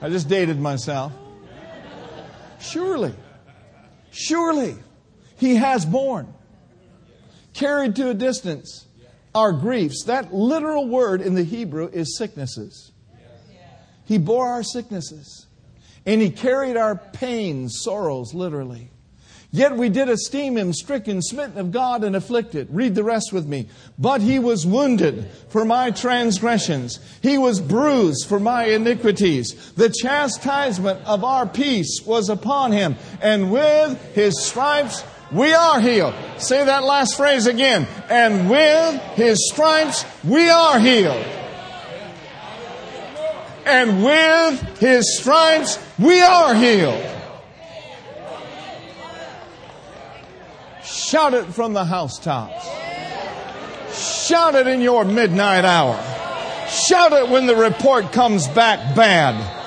I 0.00 0.08
just 0.08 0.28
dated 0.28 0.58
myself. 0.58 1.12
Surely. 2.60 3.14
Surely. 4.10 4.76
He 5.36 5.54
has 5.56 5.86
borne. 5.86 6.34
Carried 7.58 7.96
to 7.96 8.10
a 8.10 8.14
distance 8.14 8.86
our 9.34 9.50
griefs. 9.52 10.04
That 10.04 10.32
literal 10.32 10.86
word 10.86 11.20
in 11.20 11.34
the 11.34 11.42
Hebrew 11.42 11.88
is 11.88 12.16
sicknesses. 12.16 12.92
He 14.04 14.16
bore 14.16 14.46
our 14.46 14.62
sicknesses 14.62 15.48
and 16.06 16.22
he 16.22 16.30
carried 16.30 16.76
our 16.76 16.94
pains, 16.94 17.80
sorrows, 17.82 18.32
literally. 18.32 18.90
Yet 19.50 19.76
we 19.76 19.88
did 19.88 20.08
esteem 20.08 20.56
him 20.56 20.72
stricken, 20.72 21.20
smitten 21.20 21.58
of 21.58 21.72
God, 21.72 22.04
and 22.04 22.14
afflicted. 22.14 22.68
Read 22.70 22.94
the 22.94 23.02
rest 23.02 23.32
with 23.32 23.46
me. 23.46 23.68
But 23.98 24.20
he 24.20 24.38
was 24.38 24.64
wounded 24.64 25.28
for 25.48 25.64
my 25.64 25.90
transgressions. 25.90 27.00
He 27.22 27.38
was 27.38 27.60
bruised 27.60 28.28
for 28.28 28.38
my 28.38 28.66
iniquities. 28.66 29.72
The 29.72 29.88
chastisement 29.90 31.04
of 31.06 31.24
our 31.24 31.46
peace 31.46 32.02
was 32.06 32.28
upon 32.28 32.70
him. 32.70 32.94
And 33.20 33.50
with 33.50 34.14
his 34.14 34.40
stripes 34.40 35.02
we 35.32 35.52
are 35.52 35.80
healed. 35.80 36.14
Say 36.38 36.64
that 36.64 36.84
last 36.84 37.16
phrase 37.16 37.46
again. 37.46 37.86
And 38.08 38.48
with 38.48 39.00
his 39.14 39.50
stripes 39.50 40.04
we 40.24 40.48
are 40.48 40.78
healed 40.78 41.24
and 43.68 44.02
with 44.02 44.78
his 44.78 45.18
stripes 45.18 45.78
we 45.98 46.20
are 46.20 46.54
healed. 46.54 47.04
Shout 50.82 51.34
it 51.34 51.44
from 51.46 51.74
the 51.74 51.84
housetops. 51.84 52.66
Shout 54.26 54.54
it 54.54 54.66
in 54.66 54.80
your 54.80 55.04
midnight 55.04 55.64
hour. 55.64 55.96
Shout 56.68 57.12
it 57.12 57.28
when 57.28 57.46
the 57.46 57.56
report 57.56 58.12
comes 58.12 58.48
back 58.48 58.96
bad. 58.96 59.57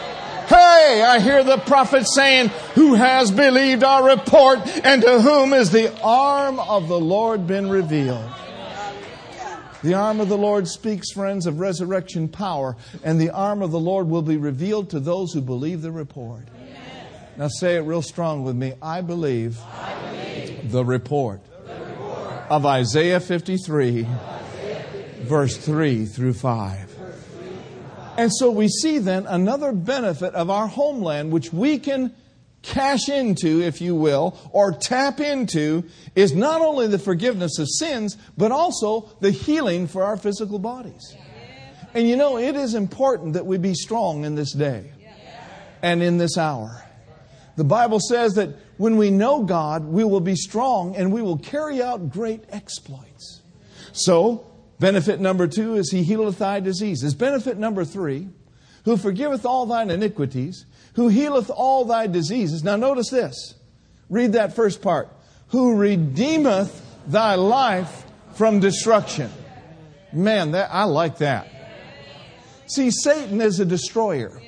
Hey, 0.51 1.01
I 1.01 1.21
hear 1.21 1.45
the 1.45 1.59
prophet 1.59 2.05
saying, 2.13 2.49
Who 2.75 2.95
has 2.95 3.31
believed 3.31 3.85
our 3.85 4.17
report, 4.17 4.59
and 4.83 5.01
to 5.01 5.21
whom 5.21 5.53
is 5.53 5.71
the 5.71 5.97
arm 6.01 6.59
of 6.59 6.89
the 6.89 6.99
Lord 6.99 7.47
been 7.47 7.69
revealed? 7.69 8.29
The 9.81 9.93
arm 9.93 10.19
of 10.19 10.27
the 10.27 10.37
Lord 10.37 10.67
speaks, 10.67 11.13
friends, 11.13 11.45
of 11.45 11.61
resurrection 11.61 12.27
power, 12.27 12.75
and 13.01 13.17
the 13.17 13.29
arm 13.29 13.61
of 13.61 13.71
the 13.71 13.79
Lord 13.79 14.09
will 14.09 14.23
be 14.23 14.35
revealed 14.35 14.89
to 14.89 14.99
those 14.99 15.31
who 15.31 15.39
believe 15.39 15.81
the 15.81 15.91
report. 15.93 16.43
Amen. 16.53 17.07
Now 17.37 17.47
say 17.47 17.77
it 17.77 17.83
real 17.83 18.01
strong 18.01 18.43
with 18.43 18.57
me. 18.57 18.73
I 18.81 18.99
believe, 18.99 19.57
I 19.71 19.95
believe 20.11 20.69
the, 20.69 20.83
report 20.83 21.39
the 21.65 21.85
report 21.85 22.33
of 22.49 22.65
Isaiah 22.65 23.21
53, 23.21 24.05
Isaiah 24.05 24.83
53 24.91 25.23
verse 25.23 25.55
3 25.55 26.05
through 26.07 26.33
5. 26.33 26.90
And 28.17 28.31
so 28.33 28.51
we 28.51 28.67
see 28.67 28.97
then 28.97 29.25
another 29.25 29.71
benefit 29.71 30.33
of 30.33 30.49
our 30.49 30.67
homeland, 30.67 31.31
which 31.31 31.53
we 31.53 31.79
can 31.79 32.13
cash 32.61 33.09
into, 33.09 33.61
if 33.61 33.81
you 33.81 33.95
will, 33.95 34.37
or 34.51 34.71
tap 34.71 35.19
into, 35.19 35.83
is 36.15 36.33
not 36.33 36.61
only 36.61 36.87
the 36.87 36.99
forgiveness 36.99 37.57
of 37.57 37.67
sins, 37.69 38.17
but 38.37 38.51
also 38.51 39.09
the 39.19 39.31
healing 39.31 39.87
for 39.87 40.03
our 40.03 40.17
physical 40.17 40.59
bodies. 40.59 41.15
And 41.93 42.07
you 42.07 42.15
know, 42.15 42.37
it 42.37 42.55
is 42.55 42.75
important 42.75 43.33
that 43.33 43.45
we 43.45 43.57
be 43.57 43.73
strong 43.73 44.23
in 44.23 44.35
this 44.35 44.53
day 44.53 44.91
and 45.81 46.03
in 46.03 46.17
this 46.17 46.37
hour. 46.37 46.85
The 47.57 47.63
Bible 47.63 47.99
says 47.99 48.35
that 48.35 48.49
when 48.77 48.97
we 48.97 49.11
know 49.11 49.43
God, 49.43 49.85
we 49.85 50.03
will 50.03 50.21
be 50.21 50.35
strong 50.35 50.95
and 50.95 51.11
we 51.11 51.21
will 51.21 51.37
carry 51.37 51.81
out 51.81 52.09
great 52.09 52.43
exploits. 52.49 53.41
So, 53.91 54.50
benefit 54.81 55.21
number 55.21 55.47
two 55.47 55.75
is 55.75 55.91
He 55.91 56.03
healeth 56.03 56.39
thy 56.39 56.59
diseases. 56.59 57.15
Benefit 57.15 57.57
number 57.57 57.85
three, 57.85 58.27
who 58.83 58.97
forgiveth 58.97 59.45
all 59.45 59.65
thine 59.65 59.89
iniquities 59.89 60.65
who 60.95 61.07
healeth 61.07 61.49
all 61.49 61.85
thy 61.85 62.07
diseases. 62.07 62.63
Now, 62.63 62.75
notice 62.75 63.09
this. 63.09 63.55
Read 64.09 64.33
that 64.33 64.55
first 64.55 64.81
part. 64.81 65.09
Who 65.49 65.75
redeemeth 65.75 66.85
thy 67.07 67.35
life 67.35 68.05
from 68.35 68.59
destruction. 68.59 69.31
Man, 70.13 70.51
that, 70.51 70.69
I 70.71 70.83
like 70.83 71.19
that. 71.19 71.47
See, 72.67 72.91
Satan 72.91 73.41
is 73.41 73.59
a 73.59 73.65
destroyer. 73.65 74.41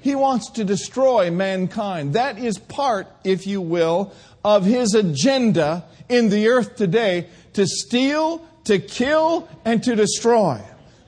He 0.00 0.14
wants 0.16 0.50
to 0.52 0.64
destroy 0.64 1.30
mankind. 1.30 2.14
That 2.14 2.38
is 2.38 2.58
part, 2.58 3.06
if 3.24 3.46
you 3.46 3.60
will, 3.60 4.12
of 4.44 4.64
his 4.64 4.94
agenda 4.94 5.84
in 6.08 6.28
the 6.28 6.48
earth 6.48 6.74
today 6.74 7.28
to 7.52 7.66
steal, 7.66 8.44
to 8.64 8.78
kill, 8.78 9.48
and 9.64 9.82
to 9.82 9.96
destroy. 9.96 10.60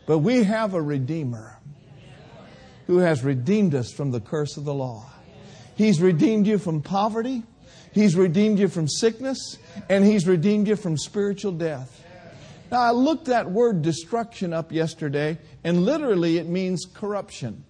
But 0.07 0.19
we 0.19 0.45
have 0.45 0.75
a 0.75 0.83
Redeemer 0.83 1.59
who 2.87 2.99
has 2.99 3.25
redeemed 3.25 3.75
us 3.75 3.93
from 3.93 4.11
the 4.11 4.21
curse 4.21 4.57
of 4.57 4.65
the 4.65 4.75
law. 4.75 5.11
He's 5.77 6.01
redeemed 6.01 6.47
you 6.47 6.59
from 6.59 6.83
poverty, 6.83 7.43
He's 7.93 8.17
redeemed 8.17 8.59
you 8.59 8.69
from 8.69 8.89
sickness, 8.89 9.57
and 9.89 10.05
He's 10.05 10.27
redeemed 10.27 10.69
you 10.69 10.77
from 10.77 10.99
spiritual 10.99 11.53
death. 11.53 12.03
Now, 12.71 12.81
I 12.81 12.91
looked 12.91 13.27
that 13.27 13.51
word 13.51 13.83
destruction 13.83 14.53
up 14.53 14.73
yesterday, 14.73 15.39
and 15.63 15.85
literally 15.85 16.39
it 16.39 16.49
means 16.49 16.87
corruption. 16.93 17.65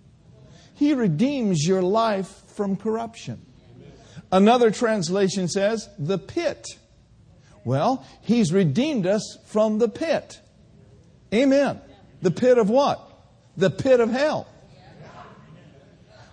He 0.74 0.94
redeems 0.94 1.66
your 1.66 1.82
life 1.82 2.42
from 2.48 2.76
corruption. 2.76 3.44
Another 4.32 4.70
translation 4.70 5.46
says, 5.46 5.88
the 5.98 6.18
pit. 6.18 6.78
Well, 7.64 8.06
He's 8.20 8.52
redeemed 8.52 9.06
us 9.06 9.38
from 9.46 9.78
the 9.78 9.88
pit. 9.88 10.40
Amen. 11.32 11.80
The 12.22 12.30
pit 12.30 12.58
of 12.58 12.70
what? 12.70 13.00
The 13.56 13.70
pit 13.70 14.00
of 14.00 14.10
hell. 14.10 14.46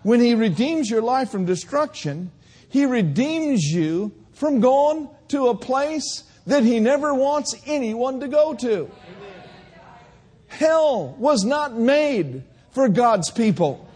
When 0.03 0.19
He 0.19 0.35
redeems 0.35 0.89
your 0.89 1.01
life 1.01 1.29
from 1.29 1.45
destruction, 1.45 2.31
He 2.69 2.85
redeems 2.85 3.63
you 3.63 4.13
from 4.33 4.59
going 4.59 5.09
to 5.29 5.47
a 5.47 5.55
place 5.55 6.23
that 6.47 6.63
He 6.63 6.79
never 6.79 7.13
wants 7.13 7.55
anyone 7.65 8.19
to 8.19 8.27
go 8.27 8.53
to. 8.55 8.89
Hell 10.47 11.15
was 11.17 11.43
not 11.43 11.73
made 11.77 12.43
for 12.71 12.89
God's 12.89 13.31
people. 13.31 13.87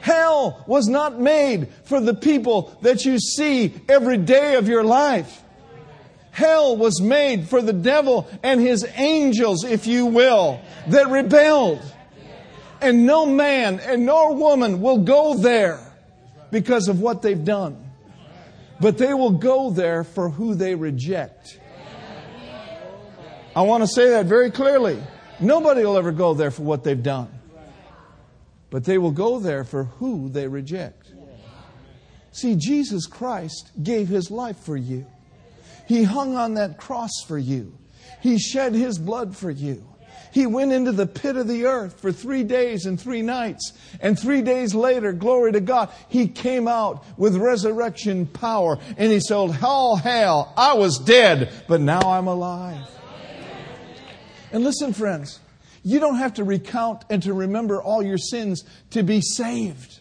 Hell 0.00 0.64
was 0.66 0.86
not 0.86 1.18
made 1.18 1.68
for 1.84 2.00
the 2.00 2.14
people 2.14 2.76
that 2.82 3.04
you 3.04 3.18
see 3.18 3.74
every 3.88 4.18
day 4.18 4.54
of 4.54 4.68
your 4.68 4.84
life. 4.84 5.42
Hell 6.34 6.76
was 6.76 7.00
made 7.00 7.48
for 7.48 7.62
the 7.62 7.72
devil 7.72 8.28
and 8.42 8.60
his 8.60 8.84
angels, 8.96 9.62
if 9.62 9.86
you 9.86 10.06
will, 10.06 10.60
that 10.88 11.08
rebelled 11.08 11.80
and 12.80 13.06
no 13.06 13.24
man 13.24 13.78
and 13.78 14.04
nor 14.04 14.34
woman 14.34 14.80
will 14.80 14.98
go 14.98 15.36
there 15.36 15.80
because 16.50 16.88
of 16.88 17.00
what 17.00 17.22
they've 17.22 17.44
done. 17.44 17.80
But 18.80 18.98
they 18.98 19.14
will 19.14 19.30
go 19.30 19.70
there 19.70 20.02
for 20.02 20.28
who 20.28 20.56
they 20.56 20.74
reject. 20.74 21.60
I 23.54 23.62
want 23.62 23.84
to 23.84 23.86
say 23.86 24.10
that 24.10 24.26
very 24.26 24.50
clearly. 24.50 25.00
Nobody 25.38 25.84
will 25.84 25.96
ever 25.96 26.10
go 26.10 26.34
there 26.34 26.50
for 26.50 26.62
what 26.62 26.82
they've 26.82 27.00
done. 27.00 27.30
But 28.70 28.84
they 28.84 28.98
will 28.98 29.12
go 29.12 29.38
there 29.38 29.62
for 29.62 29.84
who 29.84 30.28
they 30.30 30.48
reject. 30.48 31.12
See, 32.32 32.56
Jesus 32.56 33.06
Christ 33.06 33.70
gave 33.80 34.08
his 34.08 34.32
life 34.32 34.58
for 34.58 34.76
you. 34.76 35.06
He 35.86 36.04
hung 36.04 36.36
on 36.36 36.54
that 36.54 36.78
cross 36.78 37.12
for 37.26 37.38
you. 37.38 37.76
He 38.20 38.38
shed 38.38 38.74
his 38.74 38.98
blood 38.98 39.36
for 39.36 39.50
you. 39.50 39.84
He 40.32 40.46
went 40.46 40.72
into 40.72 40.90
the 40.90 41.06
pit 41.06 41.36
of 41.36 41.46
the 41.46 41.66
earth 41.66 42.00
for 42.00 42.10
three 42.10 42.42
days 42.42 42.86
and 42.86 43.00
three 43.00 43.22
nights. 43.22 43.72
And 44.00 44.18
three 44.18 44.42
days 44.42 44.74
later, 44.74 45.12
glory 45.12 45.52
to 45.52 45.60
God, 45.60 45.90
he 46.08 46.26
came 46.26 46.66
out 46.66 47.04
with 47.16 47.36
resurrection 47.36 48.26
power. 48.26 48.80
And 48.96 49.12
he 49.12 49.20
said, 49.20 49.52
Hell, 49.52 49.94
hell, 49.94 50.52
I 50.56 50.74
was 50.74 50.98
dead, 50.98 51.52
but 51.68 51.80
now 51.80 52.00
I'm 52.00 52.26
alive. 52.26 52.90
And 54.50 54.64
listen, 54.64 54.92
friends, 54.92 55.38
you 55.84 56.00
don't 56.00 56.16
have 56.16 56.34
to 56.34 56.44
recount 56.44 57.04
and 57.10 57.22
to 57.22 57.32
remember 57.32 57.80
all 57.80 58.02
your 58.02 58.18
sins 58.18 58.64
to 58.90 59.04
be 59.04 59.20
saved. 59.20 60.00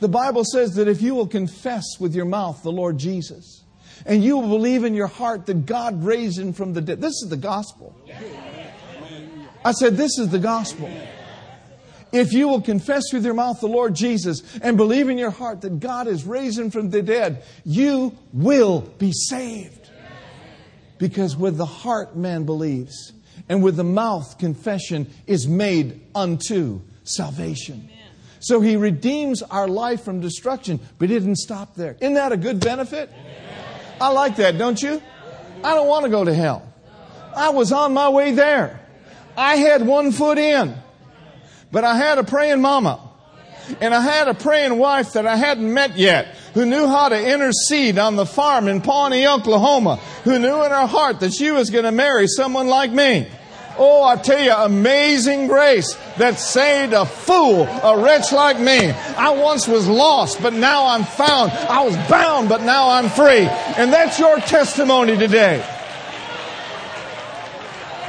The 0.00 0.08
Bible 0.08 0.44
says 0.44 0.74
that 0.74 0.88
if 0.88 1.00
you 1.00 1.14
will 1.14 1.28
confess 1.28 1.84
with 1.98 2.14
your 2.14 2.26
mouth 2.26 2.62
the 2.62 2.72
Lord 2.72 2.98
Jesus, 2.98 3.55
and 4.04 4.22
you 4.22 4.36
will 4.36 4.48
believe 4.48 4.84
in 4.84 4.94
your 4.94 5.06
heart 5.06 5.46
that 5.46 5.66
God 5.66 6.04
raised 6.04 6.38
him 6.38 6.52
from 6.52 6.72
the 6.72 6.80
dead, 6.80 7.00
this 7.00 7.22
is 7.22 7.28
the 7.30 7.36
gospel. 7.36 7.96
I 9.64 9.72
said, 9.72 9.96
This 9.96 10.18
is 10.18 10.28
the 10.28 10.38
gospel. 10.38 10.90
If 12.12 12.32
you 12.32 12.48
will 12.48 12.60
confess 12.60 13.12
with 13.12 13.24
your 13.24 13.34
mouth 13.34 13.60
the 13.60 13.66
Lord 13.66 13.94
Jesus 13.94 14.58
and 14.62 14.76
believe 14.76 15.08
in 15.08 15.18
your 15.18 15.32
heart 15.32 15.62
that 15.62 15.80
God 15.80 16.06
is 16.06 16.24
raising 16.24 16.70
from 16.70 16.90
the 16.90 17.02
dead, 17.02 17.42
you 17.64 18.16
will 18.32 18.80
be 18.80 19.12
saved. 19.12 19.90
Because 20.98 21.36
with 21.36 21.56
the 21.56 21.66
heart 21.66 22.16
man 22.16 22.44
believes, 22.44 23.12
and 23.48 23.62
with 23.62 23.76
the 23.76 23.84
mouth 23.84 24.38
confession 24.38 25.10
is 25.26 25.46
made 25.46 26.00
unto 26.14 26.80
salvation. 27.04 27.90
So 28.40 28.60
he 28.60 28.76
redeems 28.76 29.42
our 29.42 29.68
life 29.68 30.04
from 30.04 30.20
destruction, 30.20 30.80
but 30.98 31.10
he 31.10 31.18
didn't 31.18 31.36
stop 31.36 31.74
there. 31.74 31.96
Isn't 32.00 32.14
that 32.14 32.32
a 32.32 32.36
good 32.36 32.60
benefit? 32.60 33.10
I 34.00 34.08
like 34.08 34.36
that, 34.36 34.58
don't 34.58 34.80
you? 34.82 35.02
I 35.64 35.74
don't 35.74 35.88
want 35.88 36.04
to 36.04 36.10
go 36.10 36.24
to 36.24 36.34
hell. 36.34 36.62
I 37.34 37.50
was 37.50 37.72
on 37.72 37.92
my 37.92 38.08
way 38.08 38.32
there. 38.32 38.80
I 39.36 39.56
had 39.56 39.86
one 39.86 40.12
foot 40.12 40.38
in, 40.38 40.74
but 41.70 41.84
I 41.84 41.96
had 41.96 42.18
a 42.18 42.24
praying 42.24 42.60
mama. 42.60 43.00
And 43.80 43.92
I 43.92 44.00
had 44.00 44.28
a 44.28 44.34
praying 44.34 44.78
wife 44.78 45.14
that 45.14 45.26
I 45.26 45.34
hadn't 45.34 45.72
met 45.72 45.96
yet 45.96 46.28
who 46.54 46.64
knew 46.64 46.86
how 46.86 47.08
to 47.08 47.32
intercede 47.32 47.98
on 47.98 48.14
the 48.14 48.24
farm 48.24 48.68
in 48.68 48.80
Pawnee, 48.80 49.26
Oklahoma, 49.26 49.96
who 50.22 50.38
knew 50.38 50.62
in 50.62 50.70
her 50.70 50.86
heart 50.86 51.20
that 51.20 51.32
she 51.32 51.50
was 51.50 51.70
going 51.70 51.84
to 51.84 51.92
marry 51.92 52.28
someone 52.28 52.68
like 52.68 52.92
me. 52.92 53.28
Oh, 53.78 54.02
I 54.02 54.16
tell 54.16 54.42
you, 54.42 54.52
amazing 54.52 55.48
grace 55.48 55.94
that 56.16 56.38
saved 56.38 56.92
a 56.92 57.04
fool, 57.04 57.64
a 57.64 58.02
wretch 58.02 58.32
like 58.32 58.58
me. 58.58 58.90
I 58.90 59.30
once 59.30 59.68
was 59.68 59.86
lost, 59.86 60.42
but 60.42 60.52
now 60.52 60.86
I'm 60.86 61.04
found. 61.04 61.52
I 61.52 61.84
was 61.84 61.96
bound, 62.08 62.48
but 62.48 62.62
now 62.62 62.90
I'm 62.90 63.08
free. 63.10 63.46
And 63.76 63.92
that's 63.92 64.18
your 64.18 64.38
testimony 64.38 65.16
today. 65.16 65.64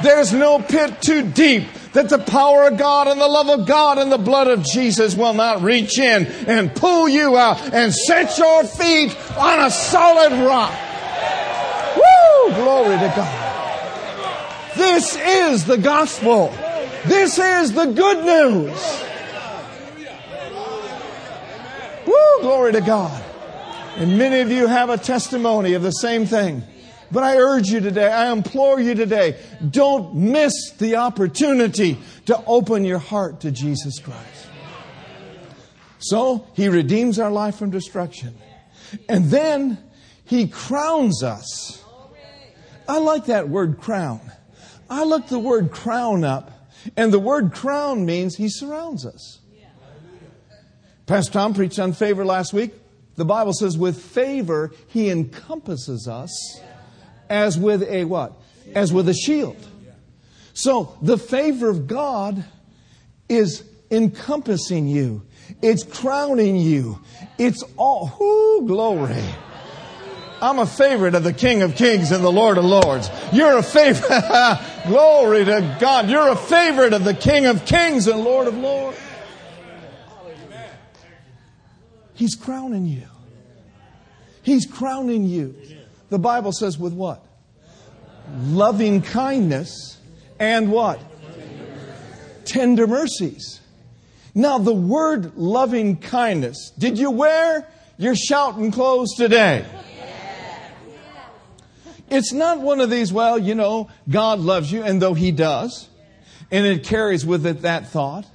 There's 0.02 0.32
no 0.32 0.60
pit 0.60 1.02
too 1.02 1.22
deep 1.22 1.64
that 1.92 2.08
the 2.08 2.18
power 2.18 2.68
of 2.68 2.78
God 2.78 3.08
and 3.08 3.20
the 3.20 3.26
love 3.26 3.48
of 3.48 3.66
God 3.66 3.98
and 3.98 4.12
the 4.12 4.18
blood 4.18 4.46
of 4.46 4.64
Jesus 4.64 5.16
will 5.16 5.34
not 5.34 5.62
reach 5.62 5.98
in 5.98 6.26
and 6.26 6.74
pull 6.74 7.08
you 7.08 7.36
out 7.36 7.74
and 7.74 7.92
set 7.92 8.38
your 8.38 8.64
feet 8.64 9.16
on 9.36 9.60
a 9.66 9.70
solid 9.70 10.32
rock. 10.44 10.72
Woo! 11.96 12.54
Glory 12.54 12.96
to 12.96 13.12
God. 13.16 13.47
This 14.98 15.16
is 15.16 15.64
the 15.64 15.78
gospel. 15.78 16.48
This 17.06 17.38
is 17.38 17.72
the 17.72 17.86
good 17.86 18.24
news. 18.24 19.04
Woo! 22.04 22.40
Glory 22.40 22.72
to 22.72 22.80
God. 22.80 23.24
And 23.94 24.18
many 24.18 24.40
of 24.40 24.50
you 24.50 24.66
have 24.66 24.90
a 24.90 24.98
testimony 24.98 25.74
of 25.74 25.82
the 25.82 25.92
same 25.92 26.26
thing. 26.26 26.64
But 27.12 27.22
I 27.22 27.36
urge 27.36 27.68
you 27.68 27.78
today, 27.78 28.10
I 28.10 28.32
implore 28.32 28.80
you 28.80 28.96
today, 28.96 29.36
don't 29.70 30.16
miss 30.16 30.72
the 30.78 30.96
opportunity 30.96 31.96
to 32.26 32.42
open 32.44 32.84
your 32.84 32.98
heart 32.98 33.42
to 33.42 33.52
Jesus 33.52 34.00
Christ. 34.00 34.48
So 36.00 36.44
he 36.54 36.68
redeems 36.68 37.20
our 37.20 37.30
life 37.30 37.54
from 37.54 37.70
destruction. 37.70 38.34
And 39.08 39.26
then 39.26 39.78
he 40.24 40.48
crowns 40.48 41.22
us. 41.22 41.84
I 42.88 42.98
like 42.98 43.26
that 43.26 43.48
word 43.48 43.78
crown. 43.78 44.32
I 44.90 45.04
looked 45.04 45.28
the 45.28 45.38
word 45.38 45.70
crown 45.70 46.24
up, 46.24 46.70
and 46.96 47.12
the 47.12 47.18
word 47.18 47.52
crown 47.52 48.06
means 48.06 48.36
he 48.36 48.48
surrounds 48.48 49.04
us. 49.04 49.40
Pastor 51.06 51.32
Tom 51.32 51.54
preached 51.54 51.78
on 51.78 51.92
favor 51.94 52.24
last 52.24 52.52
week. 52.52 52.72
The 53.16 53.24
Bible 53.24 53.52
says, 53.52 53.76
with 53.76 54.00
favor, 54.00 54.72
he 54.88 55.10
encompasses 55.10 56.06
us 56.06 56.60
as 57.28 57.58
with 57.58 57.82
a 57.82 58.04
what? 58.04 58.34
As 58.74 58.92
with 58.92 59.08
a 59.08 59.14
shield. 59.14 59.56
So 60.52 60.96
the 61.02 61.18
favor 61.18 61.68
of 61.68 61.86
God 61.86 62.44
is 63.28 63.64
encompassing 63.90 64.88
you. 64.88 65.22
It's 65.62 65.82
crowning 65.82 66.56
you. 66.56 67.00
It's 67.38 67.64
all, 67.76 68.08
whoo, 68.20 68.66
glory. 68.66 69.24
I'm 70.40 70.58
a 70.58 70.66
favorite 70.66 71.14
of 71.14 71.24
the 71.24 71.32
King 71.32 71.62
of 71.62 71.74
Kings 71.74 72.12
and 72.12 72.22
the 72.22 72.30
Lord 72.30 72.58
of 72.58 72.64
Lords. 72.64 73.10
You're 73.32 73.58
a 73.58 73.62
favorite. 73.62 74.08
glory 74.86 75.44
to 75.44 75.76
God. 75.80 76.08
You're 76.08 76.28
a 76.28 76.36
favorite 76.36 76.92
of 76.92 77.04
the 77.04 77.14
King 77.14 77.46
of 77.46 77.64
Kings 77.64 78.06
and 78.06 78.20
Lord 78.20 78.46
of 78.46 78.56
Lords. 78.56 78.98
He's 82.14 82.34
crowning 82.34 82.86
you. 82.86 83.04
He's 84.42 84.66
crowning 84.66 85.24
you. 85.24 85.54
The 86.10 86.18
Bible 86.18 86.52
says 86.52 86.78
with 86.78 86.92
what? 86.92 87.24
Loving 88.46 89.02
kindness 89.02 89.98
and 90.38 90.70
what? 90.70 91.00
Tender 92.44 92.86
mercies. 92.86 93.60
Now, 94.34 94.58
the 94.58 94.72
word 94.74 95.36
loving 95.36 95.96
kindness, 95.96 96.72
did 96.78 96.98
you 96.98 97.10
wear 97.10 97.68
your 97.98 98.14
shouting 98.14 98.70
clothes 98.70 99.14
today? 99.16 99.64
It's 102.10 102.32
not 102.32 102.60
one 102.60 102.80
of 102.80 102.90
these, 102.90 103.12
well, 103.12 103.38
you 103.38 103.54
know, 103.54 103.90
God 104.08 104.40
loves 104.40 104.72
you, 104.72 104.82
and 104.82 105.00
though 105.00 105.14
He 105.14 105.30
does, 105.30 105.88
and 106.50 106.66
it 106.66 106.84
carries 106.84 107.26
with 107.26 107.46
it 107.46 107.62
that 107.62 107.88
thought, 107.88 108.26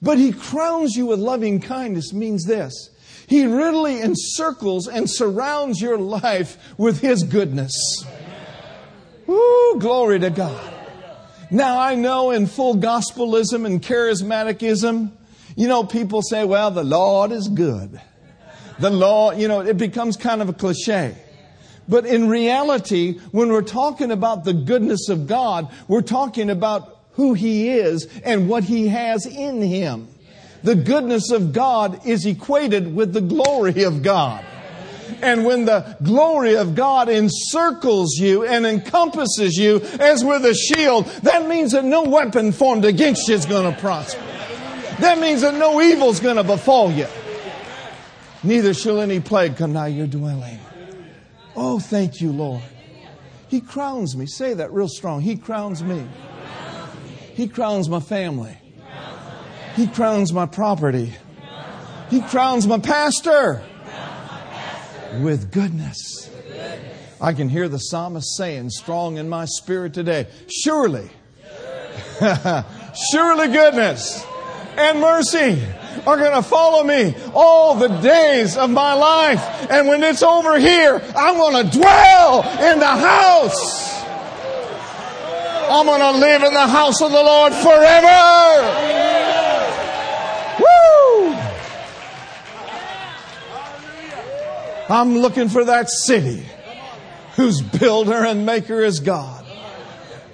but 0.00 0.18
He 0.18 0.32
crowns 0.32 0.96
you 0.96 1.06
with 1.06 1.18
loving 1.18 1.60
kindness 1.60 2.12
means 2.12 2.44
this. 2.44 2.90
He 3.26 3.46
really 3.46 4.00
encircles 4.00 4.88
and 4.88 5.10
surrounds 5.10 5.80
your 5.80 5.98
life 5.98 6.58
with 6.78 7.00
His 7.00 7.22
goodness. 7.22 8.04
Woo, 9.26 9.78
glory 9.78 10.18
to 10.20 10.30
God. 10.30 10.72
Now 11.50 11.78
I 11.78 11.94
know 11.94 12.30
in 12.30 12.46
full 12.46 12.76
gospelism 12.76 13.64
and 13.64 13.82
charismaticism, 13.82 15.12
you 15.56 15.68
know, 15.68 15.84
people 15.84 16.20
say, 16.22 16.44
well, 16.44 16.70
the 16.70 16.84
Lord 16.84 17.32
is 17.32 17.48
good. 17.48 18.00
The 18.78 18.90
Lord, 18.90 19.38
you 19.38 19.46
know, 19.46 19.60
it 19.60 19.76
becomes 19.78 20.16
kind 20.16 20.42
of 20.42 20.48
a 20.48 20.52
cliche. 20.52 21.16
But 21.88 22.06
in 22.06 22.28
reality, 22.28 23.18
when 23.30 23.50
we're 23.50 23.62
talking 23.62 24.10
about 24.10 24.44
the 24.44 24.54
goodness 24.54 25.08
of 25.08 25.26
God, 25.26 25.70
we're 25.88 26.02
talking 26.02 26.50
about 26.50 26.98
who 27.12 27.34
He 27.34 27.68
is 27.68 28.08
and 28.24 28.48
what 28.48 28.64
He 28.64 28.88
has 28.88 29.26
in 29.26 29.60
Him. 29.60 30.08
The 30.62 30.74
goodness 30.74 31.30
of 31.30 31.52
God 31.52 32.06
is 32.06 32.24
equated 32.24 32.94
with 32.94 33.12
the 33.12 33.20
glory 33.20 33.82
of 33.82 34.02
God. 34.02 34.44
And 35.20 35.44
when 35.44 35.66
the 35.66 35.96
glory 36.02 36.56
of 36.56 36.74
God 36.74 37.08
encircles 37.08 38.14
you 38.14 38.44
and 38.44 38.66
encompasses 38.66 39.56
you 39.56 39.80
as 40.00 40.24
with 40.24 40.44
a 40.44 40.54
shield, 40.54 41.06
that 41.22 41.46
means 41.46 41.72
that 41.72 41.84
no 41.84 42.02
weapon 42.02 42.52
formed 42.52 42.84
against 42.84 43.28
you 43.28 43.34
is 43.34 43.46
going 43.46 43.72
to 43.72 43.78
prosper. 43.78 44.20
That 45.00 45.18
means 45.18 45.42
that 45.42 45.54
no 45.54 45.80
evil 45.82 46.08
is 46.08 46.20
going 46.20 46.36
to 46.36 46.44
befall 46.44 46.90
you. 46.90 47.06
Neither 48.42 48.74
shall 48.74 49.00
any 49.00 49.20
plague 49.20 49.56
come 49.56 49.72
nigh 49.72 49.88
your 49.88 50.06
dwelling. 50.06 50.58
Oh, 51.56 51.78
thank 51.78 52.20
you, 52.20 52.32
Lord. 52.32 52.62
He 53.48 53.60
crowns 53.60 54.16
me. 54.16 54.26
Say 54.26 54.54
that 54.54 54.72
real 54.72 54.88
strong. 54.88 55.20
He 55.20 55.36
crowns 55.36 55.82
me. 55.82 56.06
He 57.34 57.48
crowns 57.48 57.88
my 57.88 58.00
family. 58.00 58.56
He 59.76 59.86
crowns 59.86 60.32
my 60.32 60.46
property. 60.46 61.14
He 62.10 62.20
crowns 62.22 62.66
my 62.66 62.78
pastor 62.78 63.62
with 65.20 65.50
goodness. 65.52 66.30
I 67.20 67.32
can 67.32 67.48
hear 67.48 67.68
the 67.68 67.78
psalmist 67.78 68.36
saying, 68.36 68.70
strong 68.70 69.16
in 69.16 69.28
my 69.28 69.46
spirit 69.46 69.94
today, 69.94 70.26
surely, 70.48 71.08
surely 73.12 73.48
goodness 73.48 74.24
and 74.76 75.00
mercy 75.00 75.62
are 76.06 76.16
going 76.16 76.34
to 76.34 76.42
follow 76.42 76.84
me 76.84 77.14
all 77.32 77.74
the 77.74 77.88
days 78.00 78.56
of 78.56 78.70
my 78.70 78.94
life. 78.94 79.70
And 79.70 79.88
when 79.88 80.02
it's 80.02 80.22
over 80.22 80.58
here, 80.58 81.02
I'm 81.16 81.36
going 81.36 81.64
to 81.64 81.78
dwell 81.78 82.42
in 82.72 82.78
the 82.78 82.86
house. 82.86 83.94
I'm 85.70 85.86
going 85.86 86.00
to 86.00 86.18
live 86.18 86.42
in 86.42 86.52
the 86.52 86.66
house 86.66 87.00
of 87.00 87.10
the 87.10 87.22
Lord 87.22 87.52
forever. 87.52 89.04
Woo! 90.60 91.34
I'm 94.88 95.16
looking 95.18 95.48
for 95.48 95.64
that 95.64 95.88
city 95.88 96.44
whose 97.36 97.60
builder 97.62 98.24
and 98.24 98.44
maker 98.44 98.80
is 98.82 99.00
God. 99.00 99.43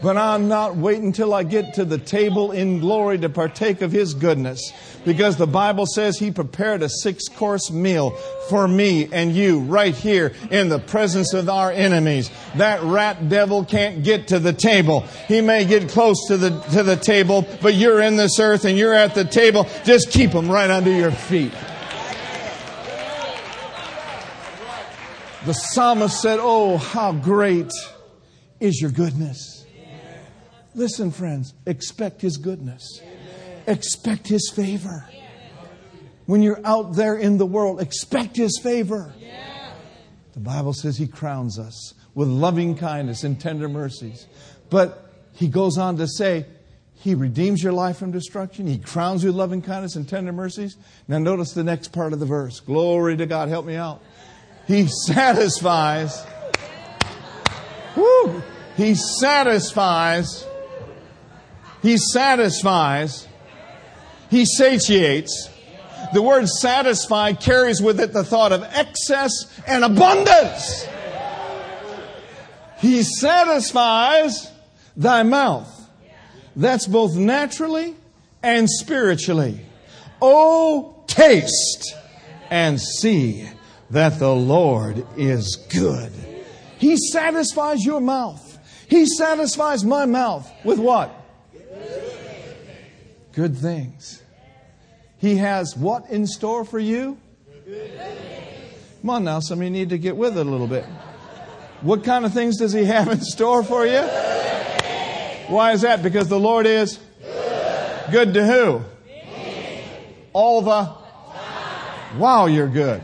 But 0.03 0.17
I'm 0.17 0.49
not 0.49 0.77
waiting 0.77 1.07
until 1.07 1.35
I 1.35 1.43
get 1.43 1.75
to 1.75 1.85
the 1.85 1.99
table 1.99 2.53
in 2.53 2.81
glory 2.81 3.19
to 3.19 3.29
partake 3.29 3.83
of 3.83 3.93
His 3.93 4.15
goodness. 4.15 4.73
Because 5.05 5.37
the 5.37 5.47
Bible 5.47 5.87
says 5.87 6.19
He 6.19 6.31
prepared 6.31 6.83
a 6.83 6.89
six 6.89 7.29
course 7.29 7.71
meal 7.71 8.11
for 8.49 8.67
me 8.67 9.09
and 9.13 9.35
you 9.35 9.61
right 9.61 9.95
here 9.95 10.33
in 10.51 10.69
the 10.69 10.79
presence 10.79 11.35
of 11.35 11.49
our 11.49 11.71
enemies. 11.71 12.31
That 12.57 12.83
rat 12.83 13.29
devil 13.29 13.65
can't 13.65 14.03
get 14.03 14.29
to 14.29 14.39
the 14.39 14.53
table. 14.53 15.01
He 15.29 15.41
may 15.41 15.65
get 15.65 15.91
close 15.91 16.27
to 16.29 16.37
the, 16.37 16.59
to 16.73 16.83
the 16.83 16.97
table, 16.97 17.47
but 17.61 17.75
you're 17.75 18.01
in 18.01 18.17
this 18.17 18.39
earth 18.39 18.65
and 18.65 18.79
you're 18.79 18.95
at 18.95 19.15
the 19.15 19.25
table. 19.25 19.67
Just 19.85 20.11
keep 20.11 20.31
him 20.31 20.51
right 20.51 20.71
under 20.71 20.93
your 20.93 21.13
feet. 21.13 21.53
The 25.47 25.55
psalmist 25.55 26.21
said, 26.21 26.39
Oh, 26.41 26.77
how 26.77 27.13
great 27.13 27.73
is 28.61 28.81
your 28.81 28.91
goodness. 28.91 29.60
Listen, 30.75 31.11
friends, 31.11 31.55
expect 31.67 32.21
His 32.23 32.37
goodness, 32.37 33.01
expect 33.67 34.29
His 34.29 34.51
favor. 34.55 35.07
When 36.27 36.43
you're 36.43 36.65
out 36.65 36.95
there 36.95 37.17
in 37.17 37.39
the 37.39 37.47
world, 37.47 37.81
expect 37.81 38.37
His 38.37 38.59
favor. 38.63 39.13
The 40.33 40.41
Bible 40.41 40.73
says 40.73 40.97
He 40.97 41.09
crowns 41.09 41.59
us 41.59 41.95
with 42.15 42.29
loving 42.29 42.77
kindness 42.77 43.25
and 43.25 43.41
tender 43.41 43.69
mercies. 43.69 44.27
But 44.69 45.13
He 45.33 45.49
goes 45.49 45.77
on 45.77 45.97
to 45.97 46.07
say, 46.07 46.47
He 46.95 47.17
redeems 47.17 47.63
your 47.63 47.73
life 47.73 47.97
from 47.97 48.13
destruction. 48.13 48.69
He 48.69 48.79
crowns 48.79 49.25
you 49.25 49.31
with 49.31 49.37
loving 49.37 49.63
kindness 49.63 49.97
and 49.97 50.09
tender 50.09 50.33
mercies. 50.33 50.77
Now, 51.09 51.19
notice 51.19 51.53
the 51.53 51.65
next 51.65 51.89
part 51.89 52.13
of 52.13 52.21
the 52.21 52.27
verse. 52.27 52.61
Glory 52.61 53.17
to 53.17 53.27
God. 53.27 53.49
Help 53.49 53.67
me 53.67 53.75
out. 53.75 54.01
He 54.69 54.87
satisfies. 54.87 56.25
Woo, 57.97 58.41
he 58.77 58.95
satisfies 58.95 60.47
he 61.83 61.97
satisfies. 61.97 63.27
He 64.31 64.45
satiates. 64.45 65.49
The 66.13 66.23
word 66.23 66.49
satisfy 66.49 67.33
carries 67.33 67.81
with 67.81 68.01
it 68.01 68.13
the 68.13 68.25
thought 68.25 68.53
of 68.53 68.63
excess 68.63 69.61
and 69.67 69.85
abundance. 69.85 70.87
He 72.79 73.03
satisfies 73.03 74.51
thy 74.97 75.23
mouth. 75.23 75.69
That's 76.57 76.87
both 76.87 77.15
naturally 77.17 77.95
and 78.43 78.69
spiritually. 78.69 79.61
Oh, 80.21 81.05
taste 81.07 81.95
and 82.51 82.81
see 82.81 83.49
that 83.91 84.19
the 84.19 84.35
Lord 84.35 85.07
is 85.17 85.57
good. 85.71 86.13
He 86.79 86.97
satisfies 86.97 87.85
your 87.85 88.01
mouth. 88.01 88.59
He 88.89 89.07
satisfies 89.07 89.85
my 89.85 90.07
mouth 90.07 90.51
with 90.65 90.79
what? 90.79 91.15
Good 93.33 93.57
things. 93.57 94.23
He 95.19 95.37
has 95.37 95.77
what 95.77 96.09
in 96.11 96.27
store 96.27 96.65
for 96.65 96.79
you? 96.79 97.19
Come 99.01 99.11
on 99.11 99.25
now, 99.25 99.41
some 99.41 99.59
of 99.59 99.65
you 99.65 99.71
need 99.71 99.91
to 99.91 99.99
get 99.99 100.17
with 100.17 100.37
it 100.37 100.47
a 100.47 100.51
little 100.51 100.67
bit. 100.67 100.85
What 101.83 102.05
kind 102.05 102.25
of 102.27 102.33
things 102.35 102.59
does 102.59 102.73
He 102.73 102.85
have 102.85 103.09
in 103.09 103.21
store 103.21 103.63
for 103.63 103.87
you? 103.87 104.01
Why 105.49 105.73
is 105.73 105.81
that? 105.83 106.03
Because 106.03 106.29
the 106.29 106.39
Lord 106.39 106.67
is 106.67 106.99
good 108.11 108.35
to 108.35 108.47
who? 108.47 108.83
All 110.33 110.63
the. 110.63 110.95
Wow, 112.19 112.47
you're 112.47 112.69
good. 112.69 113.03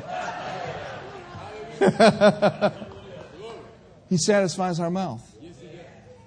he 4.08 4.16
satisfies 4.16 4.80
our 4.80 4.90
mouth 4.90 5.22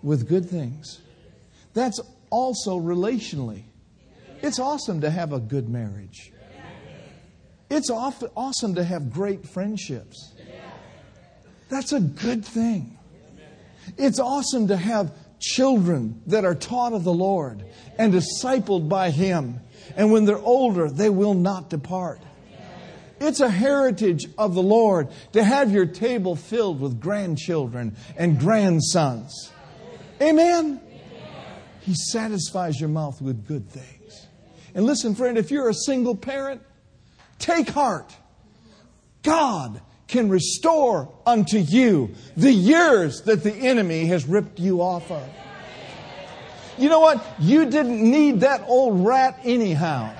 with 0.02 0.28
good 0.28 0.50
things. 0.50 1.02
That's 1.74 2.00
also 2.30 2.80
relationally. 2.80 3.64
It's 4.42 4.60
awesome 4.60 5.02
to 5.02 5.10
have 5.10 5.34
a 5.34 5.40
good 5.40 5.70
marriage. 5.70 6.32
It's 7.70 7.90
awesome 7.90 8.76
to 8.76 8.84
have 8.84 9.12
great 9.12 9.48
friendships. 9.48 10.34
That's 11.70 11.94
a 11.94 12.00
good 12.00 12.44
thing. 12.44 12.98
It's 13.98 14.20
awesome 14.20 14.68
to 14.70 14.78
have 14.78 15.12
children 15.40 16.22
that 16.28 16.46
are 16.46 16.56
taught 16.56 16.94
of 16.94 17.04
the 17.04 17.14
Lord 17.14 17.64
and 17.98 18.14
discipled 18.14 18.90
by 18.90 19.12
Him. 19.12 19.60
And 19.96 20.12
when 20.12 20.26
they're 20.26 20.38
older, 20.38 20.90
they 20.90 21.10
will 21.10 21.34
not 21.34 21.70
depart. 21.70 22.22
It's 23.22 23.40
a 23.40 23.50
heritage 23.50 24.28
of 24.38 24.56
the 24.56 24.64
Lord 24.64 25.10
to 25.34 25.44
have 25.44 25.72
your 25.72 25.86
table 25.86 26.36
filled 26.36 26.80
with 26.80 27.00
grandchildren 27.02 27.96
and 28.16 28.40
grandsons. 28.40 29.52
Amen? 30.22 30.82
He 31.82 31.94
satisfies 31.94 32.80
your 32.80 32.90
mouth 32.90 33.22
with 33.22 33.46
good 33.46 33.70
things. 33.70 33.99
And 34.74 34.86
listen, 34.86 35.16
friend, 35.16 35.38
if 35.38 35.52
you're 35.52 35.70
a 35.70 35.74
single 35.74 36.16
parent, 36.16 36.62
take 37.40 37.70
heart. 37.70 38.16
God 39.24 39.82
can 40.08 40.30
restore 40.30 41.14
unto 41.26 41.58
you 41.58 42.16
the 42.36 42.52
years 42.52 43.22
that 43.24 43.44
the 43.44 43.54
enemy 43.54 44.06
has 44.08 44.26
ripped 44.26 44.60
you 44.60 44.82
off 44.82 45.12
of. 45.12 45.28
You 46.78 46.90
know 46.90 47.00
what? 47.00 47.24
You 47.40 47.66
didn't 47.66 48.02
need 48.10 48.42
that 48.42 48.64
old 48.68 49.06
rat 49.06 49.40
anyhow. 49.44 50.16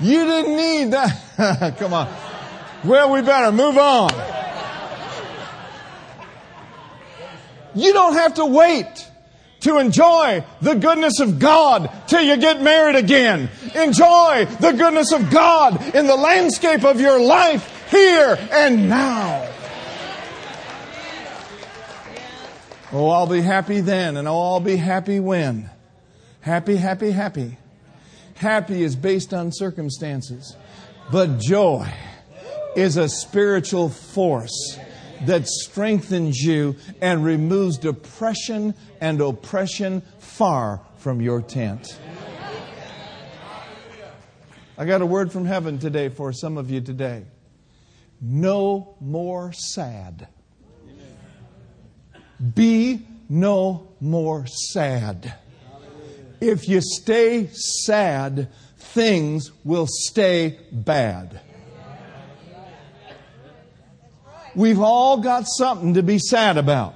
You 0.00 0.24
didn't 0.24 0.56
need 0.56 0.92
that. 0.92 1.76
Come 1.78 1.94
on. 1.94 2.12
Well, 2.84 3.12
we 3.12 3.22
better 3.22 3.52
move 3.52 3.78
on. 3.78 4.10
You 7.74 7.92
don't 7.92 8.14
have 8.14 8.34
to 8.34 8.44
wait 8.44 9.08
to 9.62 9.78
enjoy 9.78 10.44
the 10.60 10.74
goodness 10.74 11.20
of 11.20 11.38
God 11.38 11.90
till 12.06 12.22
you 12.22 12.36
get 12.36 12.60
married 12.60 12.96
again. 12.96 13.48
Enjoy 13.74 14.46
the 14.60 14.72
goodness 14.72 15.12
of 15.12 15.30
God 15.30 15.94
in 15.94 16.06
the 16.06 16.16
landscape 16.16 16.84
of 16.84 17.00
your 17.00 17.20
life 17.20 17.90
here 17.90 18.38
and 18.50 18.88
now. 18.88 19.48
Oh, 22.92 23.08
I'll 23.08 23.26
be 23.26 23.40
happy 23.40 23.80
then, 23.80 24.18
and 24.18 24.28
oh, 24.28 24.38
I'll 24.38 24.60
be 24.60 24.76
happy 24.76 25.18
when. 25.18 25.70
Happy, 26.42 26.76
happy, 26.76 27.10
happy. 27.10 27.56
Happy 28.34 28.82
is 28.82 28.96
based 28.96 29.32
on 29.32 29.50
circumstances, 29.52 30.56
but 31.10 31.38
joy 31.38 31.88
is 32.76 32.96
a 32.96 33.08
spiritual 33.08 33.88
force 33.88 34.78
that 35.26 35.46
strengthens 35.46 36.38
you 36.38 36.76
and 37.00 37.24
removes 37.24 37.78
depression 37.78 38.74
and 39.00 39.20
oppression 39.20 40.02
far 40.18 40.80
from 40.96 41.20
your 41.20 41.42
tent. 41.42 41.98
I 44.76 44.84
got 44.84 45.02
a 45.02 45.06
word 45.06 45.30
from 45.30 45.44
heaven 45.44 45.78
today 45.78 46.08
for 46.08 46.32
some 46.32 46.56
of 46.56 46.70
you 46.70 46.80
today. 46.80 47.24
No 48.20 48.96
more 49.00 49.52
sad. 49.52 50.28
Be 52.54 53.06
no 53.28 53.88
more 54.00 54.46
sad. 54.46 55.34
If 56.40 56.68
you 56.68 56.80
stay 56.80 57.48
sad, 57.52 58.48
things 58.76 59.52
will 59.64 59.86
stay 59.88 60.58
bad. 60.72 61.40
We've 64.54 64.80
all 64.80 65.18
got 65.18 65.44
something 65.46 65.94
to 65.94 66.02
be 66.02 66.18
sad 66.18 66.58
about. 66.58 66.94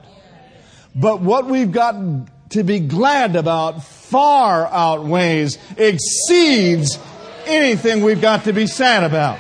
But 0.94 1.20
what 1.20 1.46
we've 1.46 1.72
got 1.72 1.94
to 2.50 2.62
be 2.62 2.80
glad 2.80 3.36
about 3.36 3.84
far 3.84 4.66
outweighs, 4.66 5.58
exceeds 5.76 6.98
anything 7.44 8.02
we've 8.02 8.20
got 8.20 8.44
to 8.44 8.52
be 8.52 8.66
sad 8.66 9.04
about. 9.04 9.38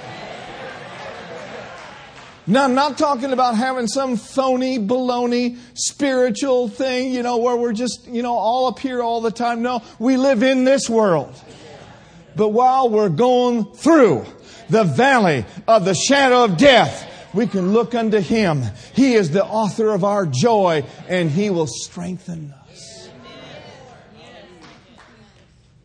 Now, 2.48 2.62
I'm 2.62 2.74
not 2.74 2.96
talking 2.96 3.32
about 3.32 3.56
having 3.56 3.88
some 3.88 4.16
phony, 4.16 4.78
baloney, 4.78 5.58
spiritual 5.74 6.68
thing, 6.68 7.12
you 7.12 7.24
know, 7.24 7.38
where 7.38 7.56
we're 7.56 7.72
just, 7.72 8.06
you 8.06 8.22
know, 8.22 8.34
all 8.34 8.66
up 8.66 8.78
here 8.78 9.02
all 9.02 9.20
the 9.20 9.32
time. 9.32 9.62
No, 9.62 9.82
we 9.98 10.16
live 10.16 10.44
in 10.44 10.64
this 10.64 10.88
world. 10.88 11.34
But 12.36 12.50
while 12.50 12.88
we're 12.88 13.08
going 13.08 13.64
through 13.72 14.26
the 14.68 14.84
valley 14.84 15.44
of 15.66 15.84
the 15.84 15.94
shadow 15.94 16.44
of 16.44 16.56
death, 16.56 17.05
we 17.36 17.46
can 17.46 17.72
look 17.72 17.94
unto 17.94 18.18
Him. 18.18 18.62
He 18.94 19.14
is 19.14 19.30
the 19.30 19.44
author 19.44 19.90
of 19.90 20.02
our 20.02 20.26
joy, 20.26 20.84
and 21.06 21.30
He 21.30 21.50
will 21.50 21.66
strengthen 21.66 22.52
us. 22.70 23.10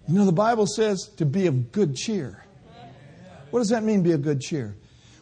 You 0.08 0.16
know, 0.16 0.26
the 0.26 0.32
Bible 0.32 0.66
says 0.66 1.10
to 1.18 1.26
be 1.26 1.48
of 1.48 1.72
good 1.72 1.96
cheer. 1.96 2.44
What 3.52 3.60
does 3.60 3.70
that 3.70 3.84
mean, 3.84 4.02
be 4.02 4.14
of 4.14 4.22
good 4.22 4.42
cheer? 4.42 4.76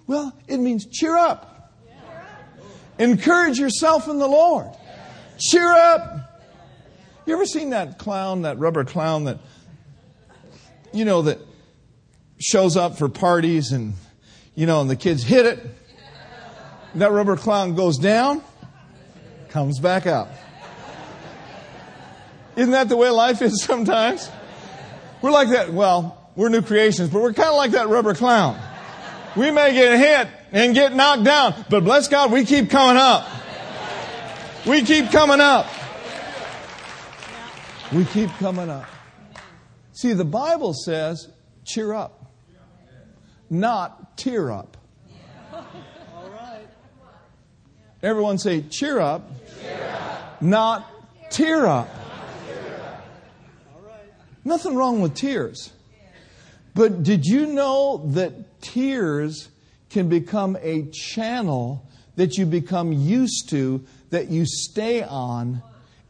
Well, 0.07 0.33
it 0.47 0.57
means 0.57 0.85
cheer 0.85 1.17
up. 1.17 1.73
Encourage 2.99 3.57
yourself 3.59 4.07
in 4.07 4.19
the 4.19 4.27
Lord. 4.27 4.67
Cheer 5.39 5.71
up. 5.71 6.41
You 7.25 7.33
ever 7.33 7.45
seen 7.45 7.71
that 7.71 7.97
clown, 7.97 8.43
that 8.43 8.57
rubber 8.59 8.83
clown 8.83 9.25
that, 9.25 9.39
you 10.91 11.05
know, 11.05 11.23
that 11.23 11.39
shows 12.39 12.75
up 12.75 12.97
for 12.97 13.09
parties 13.09 13.71
and, 13.71 13.93
you 14.55 14.65
know, 14.65 14.81
and 14.81 14.89
the 14.89 14.95
kids 14.95 15.23
hit 15.23 15.45
it? 15.45 15.59
That 16.95 17.11
rubber 17.11 17.37
clown 17.37 17.75
goes 17.75 17.97
down, 17.97 18.41
comes 19.49 19.79
back 19.79 20.07
up. 20.07 20.33
Isn't 22.55 22.71
that 22.71 22.89
the 22.89 22.97
way 22.97 23.09
life 23.09 23.41
is 23.41 23.61
sometimes? 23.63 24.29
We're 25.21 25.31
like 25.31 25.49
that. 25.49 25.71
Well, 25.71 26.31
we're 26.35 26.49
new 26.49 26.61
creations, 26.61 27.09
but 27.09 27.21
we're 27.21 27.33
kind 27.33 27.49
of 27.49 27.55
like 27.55 27.71
that 27.71 27.89
rubber 27.89 28.13
clown. 28.13 28.59
We 29.35 29.51
may 29.51 29.73
get 29.73 29.99
hit 29.99 30.27
and 30.51 30.73
get 30.73 30.95
knocked 30.95 31.23
down, 31.23 31.65
but 31.69 31.83
bless 31.83 32.07
God, 32.07 32.31
we 32.31 32.43
keep 32.43 32.69
coming 32.69 32.97
up. 32.97 33.27
We 34.65 34.81
keep 34.81 35.11
coming 35.11 35.39
up. 35.39 35.67
We 37.93 38.05
keep 38.05 38.29
coming 38.31 38.69
up. 38.69 38.85
See, 39.93 40.13
the 40.13 40.25
Bible 40.25 40.73
says, 40.73 41.27
cheer 41.65 41.93
up, 41.93 42.33
not 43.49 44.17
tear 44.17 44.51
up. 44.51 44.77
Everyone 48.01 48.37
say, 48.37 48.61
cheer 48.61 48.99
up, 48.99 49.29
cheer 49.61 49.89
up. 49.91 50.41
not 50.41 51.31
tear 51.31 51.65
up. 51.65 51.89
Nothing 54.45 54.75
wrong 54.75 55.01
with 55.01 55.15
tears. 55.15 55.73
But 56.73 57.03
did 57.03 57.25
you 57.25 57.45
know 57.45 58.09
that 58.13 58.61
tears 58.61 59.49
can 59.89 60.07
become 60.07 60.57
a 60.61 60.83
channel 60.91 61.85
that 62.15 62.37
you 62.37 62.45
become 62.45 62.93
used 62.93 63.49
to, 63.49 63.85
that 64.11 64.29
you 64.29 64.45
stay 64.45 65.03
on, 65.03 65.61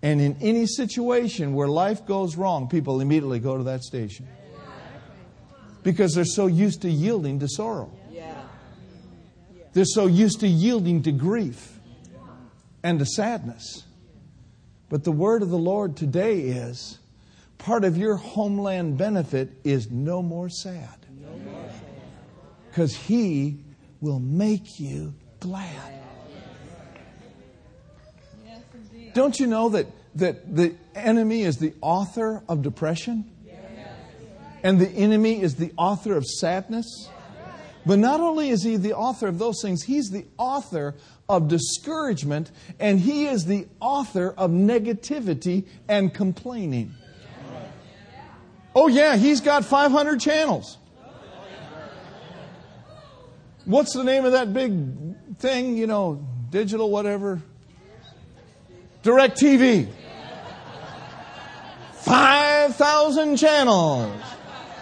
and 0.04 0.22
in 0.22 0.38
any 0.42 0.68
situation 0.68 1.56
where 1.56 1.68
life 1.68 2.06
goes 2.06 2.38
wrong, 2.38 2.70
people 2.70 3.02
immediately 3.02 3.40
go 3.40 3.58
to 3.58 3.64
that 3.64 3.82
station? 3.82 4.28
Because 5.82 6.14
they're 6.14 6.24
so 6.24 6.46
used 6.46 6.84
to 6.84 6.90
yielding 6.90 7.40
to 7.40 7.48
sorrow. 7.48 7.92
They're 9.74 9.86
so 9.86 10.06
used 10.06 10.42
to 10.42 10.48
yielding 10.48 11.04
to 11.04 11.12
grief 11.12 11.79
and 12.84 13.00
to 13.00 13.06
sadness. 13.06 13.84
But 14.90 15.04
the 15.04 15.12
word 15.12 15.42
of 15.42 15.50
the 15.50 15.58
Lord 15.58 15.96
today 15.96 16.40
is 16.42 16.98
part 17.58 17.84
of 17.84 17.98
your 17.98 18.16
homeland 18.16 18.98
benefit 18.98 19.52
is 19.64 19.92
no 19.92 20.22
more 20.22 20.50
sad. 20.50 21.06
Because 22.70 22.96
He 22.96 23.60
will 24.02 24.20
make 24.20 24.80
you 24.80 25.14
glad. 25.40 25.94
Don't 29.14 29.40
you 29.40 29.48
know 29.48 29.70
that, 29.70 29.88
that 30.16 30.56
the 30.56 30.76
enemy 30.96 31.42
is 31.42 31.58
the 31.58 31.74
author 31.82 32.44
of 32.48 32.62
depression? 32.62 33.30
And 34.64 34.80
the 34.80 34.90
enemy 34.90 35.42
is 35.42 35.56
the 35.56 35.72
author 35.78 36.16
of 36.16 36.26
sadness? 36.26 37.10
But 37.86 38.00
not 38.00 38.20
only 38.20 38.50
is 38.50 38.64
he 38.64 38.78
the 38.78 38.94
author 38.94 39.28
of 39.28 39.40
those 39.40 39.62
things, 39.62 39.84
he's 39.84 40.10
the 40.10 40.26
author 40.38 40.96
of 41.28 41.48
discouragement 41.48 42.52
and 42.80 43.00
he 43.00 43.28
is 43.28 43.46
the 43.46 43.68
author 43.80 44.34
of 44.38 44.52
negativity 44.52 45.66
and 45.88 46.14
complaining. 46.14 46.94
Oh, 48.76 48.88
yeah, 48.88 49.16
he's 49.16 49.42
got 49.42 49.66
500 49.66 50.20
channels. 50.20 50.78
What's 53.66 53.94
the 53.94 54.04
name 54.04 54.26
of 54.26 54.34
that 54.34 54.54
big 54.54 55.38
thing, 55.38 55.78
you 55.78 55.88
know, 55.88 56.26
digital, 56.50 56.90
whatever? 56.90 57.42
DirecTV. 59.04 59.88
5,000 61.94 63.38
channels. 63.38 64.22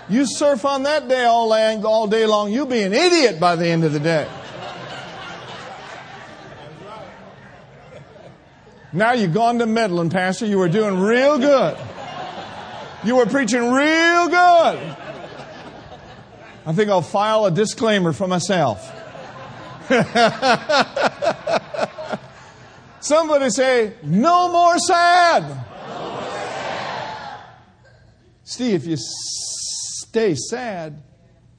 You 0.10 0.26
surf 0.26 0.64
on 0.64 0.84
that 0.84 1.10
day 1.10 1.26
all, 1.26 1.52
all 1.52 2.08
day 2.08 2.26
long, 2.26 2.52
you'll 2.52 2.66
be 2.66 2.82
an 2.82 2.94
idiot 2.94 3.40
by 3.40 3.56
the 3.56 3.68
end 3.68 3.84
of 3.84 3.92
the 3.92 4.00
day. 4.00 4.28
Now 8.94 9.14
you've 9.14 9.34
gone 9.34 9.60
to 9.60 9.66
meddling, 9.66 10.10
Pastor. 10.10 10.46
You 10.46 10.60
were 10.60 10.70
doing 10.70 10.98
real 10.98 11.38
good. 11.38 11.78
You 13.04 13.18
were 13.18 13.26
preaching 13.26 13.72
real 13.72 14.28
good. 14.28 14.96
I 16.66 16.74
think 16.74 16.90
I'll 16.90 17.02
file 17.02 17.46
a 17.46 17.52
disclaimer 17.52 18.14
for 18.14 18.28
myself. 18.28 18.94
Somebody 23.00 23.50
say, 23.50 23.94
no 24.04 24.52
more 24.52 24.78
sad. 24.80 25.44
No 25.44 26.10
more 26.10 26.22
sad. 26.22 27.40
See, 28.44 28.74
if 28.74 28.86
you 28.86 28.98
stay 30.18 30.34
sad, 30.34 31.04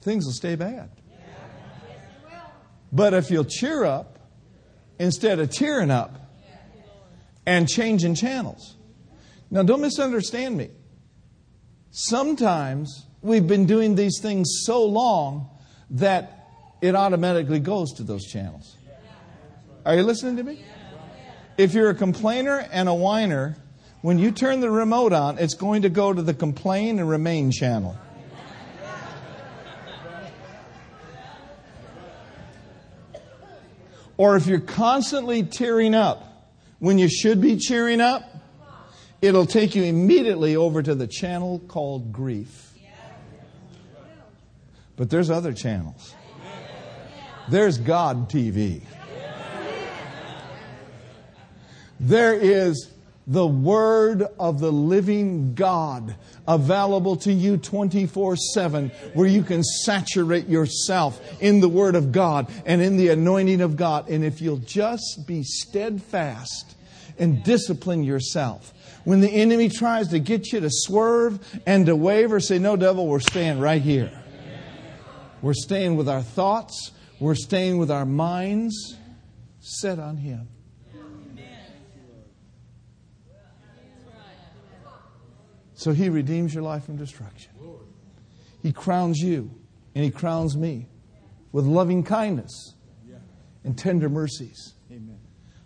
things 0.01 0.25
will 0.25 0.33
stay 0.33 0.57
bad. 0.57 0.90
But 2.90 3.14
if 3.14 3.31
you'll 3.31 3.44
cheer 3.44 3.85
up 3.85 4.18
instead 4.99 5.38
of 5.38 5.51
tearing 5.51 5.92
up 5.92 6.18
and 7.47 7.68
changing 7.68 8.16
channels. 8.16 8.77
Now, 9.49 9.62
don't 9.62 9.81
misunderstand 9.81 10.57
me. 10.57 10.71
Sometimes 11.92 13.07
we've 13.23 13.47
been 13.47 13.66
doing 13.66 13.94
these 13.94 14.18
things 14.21 14.49
so 14.64 14.85
long 14.85 15.51
that 15.90 16.49
it 16.81 16.97
automatically 16.97 17.61
goes 17.61 17.92
to 17.92 18.03
those 18.03 18.27
channels. 18.27 18.77
Are 19.87 19.94
you 19.94 20.03
listening 20.03 20.37
to 20.37 20.42
me? 20.42 20.64
If 21.57 21.75
you're 21.75 21.90
a 21.90 21.94
complainer 21.94 22.66
and 22.73 22.88
a 22.88 22.94
whiner, 22.94 23.57
when 24.03 24.18
you 24.18 24.33
turn 24.33 24.61
the 24.61 24.71
remote 24.71 25.12
on, 25.12 25.38
it's 25.38 25.55
going 25.55 25.83
to 25.83 25.88
go 25.88 26.12
to 26.12 26.23
the 26.23 26.35
complain 26.35 26.99
and 26.99 27.09
remain 27.09 27.53
channel. 27.53 27.97
Or 34.19 34.37
if 34.37 34.47
you're 34.47 34.61
constantly 34.61 35.45
tearing 35.45 35.95
up 35.95 36.51
when 36.81 36.99
you 36.99 37.09
should 37.09 37.41
be 37.41 37.57
cheering 37.57 38.01
up, 38.01 38.23
it'll 39.23 39.47
take 39.47 39.75
you 39.75 39.85
immediately 39.85 40.57
over 40.57 40.83
to 40.83 40.95
the 40.95 41.07
channel 41.07 41.61
called 41.61 42.13
grief. 42.13 42.75
But 44.97 45.09
there's 45.09 45.31
other 45.31 45.53
channels. 45.53 46.15
There's 47.49 47.79
God 47.79 48.29
TV. 48.29 48.83
There 52.01 52.35
is 52.35 52.91
the 53.29 53.47
Word 53.47 54.25
of 54.41 54.59
the 54.59 54.73
living 54.73 55.55
God 55.55 56.17
available 56.47 57.14
to 57.17 57.33
you 57.33 57.59
24 57.59 58.37
7, 58.37 58.88
where 59.12 59.29
you 59.29 59.43
can 59.43 59.62
saturate 59.62 60.49
yourself 60.49 61.21
in 61.41 61.61
the 61.61 61.69
Word 61.69 61.95
of 61.95 62.11
God 62.11 62.51
and 62.64 62.81
in 62.81 62.97
the 62.97 63.09
anointing 63.09 63.61
of 63.61 63.77
God. 63.77 64.09
And 64.09 64.25
if 64.25 64.41
you'll 64.41 64.57
just 64.57 65.27
be 65.27 65.43
steadfast 65.43 66.75
and 67.19 67.45
discipline 67.45 68.03
yourself, 68.03 68.73
when 69.05 69.21
the 69.21 69.31
enemy 69.31 69.69
tries 69.69 70.09
to 70.09 70.19
get 70.19 70.51
you 70.53 70.61
to 70.61 70.71
swerve 70.71 71.38
and 71.67 71.85
to 71.85 71.95
waver, 71.95 72.41
say, 72.41 72.59
No, 72.59 72.77
devil, 72.77 73.07
we're 73.07 73.21
staying 73.21 73.61
right 73.61 73.83
here. 73.83 74.11
We're 75.43 75.55
staying 75.55 75.97
with 75.97 76.09
our 76.09 76.23
thoughts, 76.23 76.93
we're 77.21 77.35
staying 77.35 77.77
with 77.77 77.91
our 77.91 78.07
minds 78.07 78.97
set 79.61 79.99
on 79.99 80.17
Him. 80.17 80.49
So 85.79 85.93
he 85.93 86.09
redeems 86.09 86.53
your 86.53 86.64
life 86.64 86.87
from 86.87 86.97
destruction. 86.97 87.53
He 88.64 88.73
crowns 88.73 89.21
you 89.21 89.49
and 89.95 90.05
he 90.05 90.11
crowns 90.11 90.57
me 90.57 90.88
with 91.53 91.67
loving 91.67 92.03
kindness 92.03 92.75
and 93.62 93.79
tender 93.79 94.09
mercies. 94.09 94.75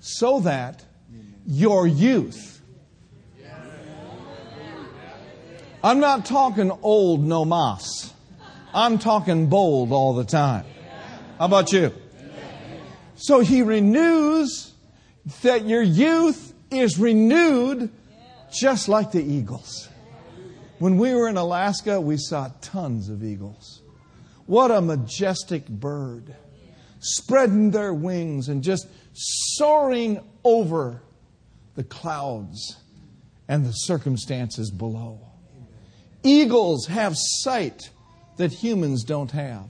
So 0.00 0.40
that 0.40 0.84
your 1.46 1.86
youth, 1.86 2.60
I'm 5.82 5.98
not 5.98 6.26
talking 6.26 6.70
old 6.82 7.24
no 7.24 7.46
mas. 7.46 8.12
I'm 8.74 8.98
talking 8.98 9.46
bold 9.46 9.92
all 9.92 10.12
the 10.12 10.26
time. 10.26 10.66
How 11.38 11.46
about 11.46 11.72
you? 11.72 11.90
So 13.16 13.40
he 13.40 13.62
renews 13.62 14.74
that 15.40 15.64
your 15.64 15.82
youth 15.82 16.52
is 16.70 16.98
renewed 16.98 17.90
just 18.52 18.90
like 18.90 19.12
the 19.12 19.24
eagles. 19.24 19.88
When 20.82 20.98
we 20.98 21.14
were 21.14 21.28
in 21.28 21.36
Alaska, 21.36 22.00
we 22.00 22.16
saw 22.16 22.50
tons 22.60 23.08
of 23.08 23.22
eagles. 23.22 23.82
What 24.46 24.72
a 24.72 24.80
majestic 24.80 25.68
bird, 25.68 26.34
spreading 26.98 27.70
their 27.70 27.94
wings 27.94 28.48
and 28.48 28.64
just 28.64 28.88
soaring 29.12 30.18
over 30.42 31.00
the 31.76 31.84
clouds 31.84 32.78
and 33.46 33.64
the 33.64 33.70
circumstances 33.70 34.72
below. 34.72 35.20
Eagles 36.24 36.88
have 36.88 37.14
sight 37.16 37.90
that 38.38 38.50
humans 38.52 39.04
don't 39.04 39.30
have. 39.30 39.68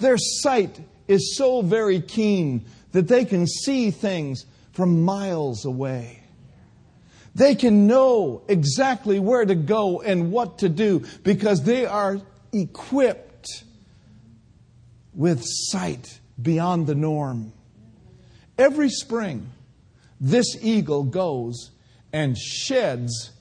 Their 0.00 0.18
sight 0.18 0.80
is 1.06 1.36
so 1.36 1.62
very 1.62 2.00
keen 2.00 2.64
that 2.90 3.06
they 3.06 3.24
can 3.24 3.46
see 3.46 3.92
things 3.92 4.44
from 4.72 5.02
miles 5.02 5.64
away. 5.64 6.24
They 7.36 7.54
can 7.54 7.86
know 7.86 8.44
exactly 8.48 9.20
where 9.20 9.44
to 9.44 9.54
go 9.54 10.00
and 10.00 10.32
what 10.32 10.60
to 10.60 10.70
do 10.70 11.04
because 11.22 11.64
they 11.64 11.84
are 11.84 12.18
equipped 12.50 13.62
with 15.12 15.42
sight 15.44 16.18
beyond 16.40 16.86
the 16.86 16.94
norm. 16.94 17.52
Every 18.56 18.88
spring, 18.88 19.50
this 20.18 20.56
eagle 20.62 21.04
goes 21.04 21.72
and 22.10 22.38
sheds 22.38 23.32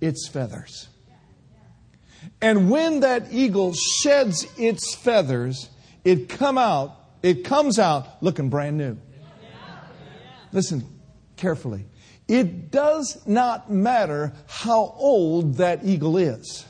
its 0.00 0.26
feathers. 0.26 0.88
And 2.40 2.68
when 2.68 3.00
that 3.00 3.32
eagle 3.32 3.72
sheds 4.02 4.48
its 4.58 4.96
feathers, 4.96 5.68
it 6.02 6.28
come 6.28 6.58
out, 6.58 6.96
it 7.22 7.44
comes 7.44 7.78
out 7.78 8.20
looking 8.20 8.48
brand 8.48 8.78
new. 8.78 8.98
Listen 10.50 10.84
carefully. 11.36 11.84
It 12.26 12.70
does 12.70 13.20
not 13.26 13.70
matter 13.70 14.32
how 14.46 14.94
old 14.96 15.56
that 15.56 15.84
eagle 15.84 16.16
is. 16.16 16.64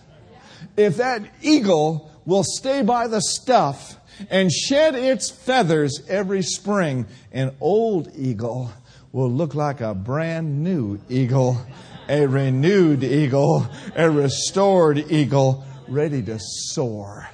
If 0.77 0.97
that 0.97 1.23
eagle 1.43 2.11
will 2.25 2.43
stay 2.45 2.83
by 2.83 3.07
the 3.07 3.21
stuff 3.21 3.97
and 4.31 4.51
shed 4.51 4.95
its 4.95 5.31
feathers 5.31 6.03
every 6.09 6.43
spring, 6.43 7.07
an 7.33 7.55
old 7.61 8.11
eagle 8.17 8.73
will 9.13 9.31
look 9.31 9.55
like 9.55 9.81
a 9.81 9.95
brand 9.95 10.65
new 10.65 10.99
eagle, 11.09 11.65
a 12.09 12.27
renewed 12.27 13.05
eagle, 13.05 13.69
a 13.95 14.11
restored 14.11 14.99
eagle, 15.11 15.65
ready 15.87 16.23
to 16.23 16.39
soar 16.41 17.29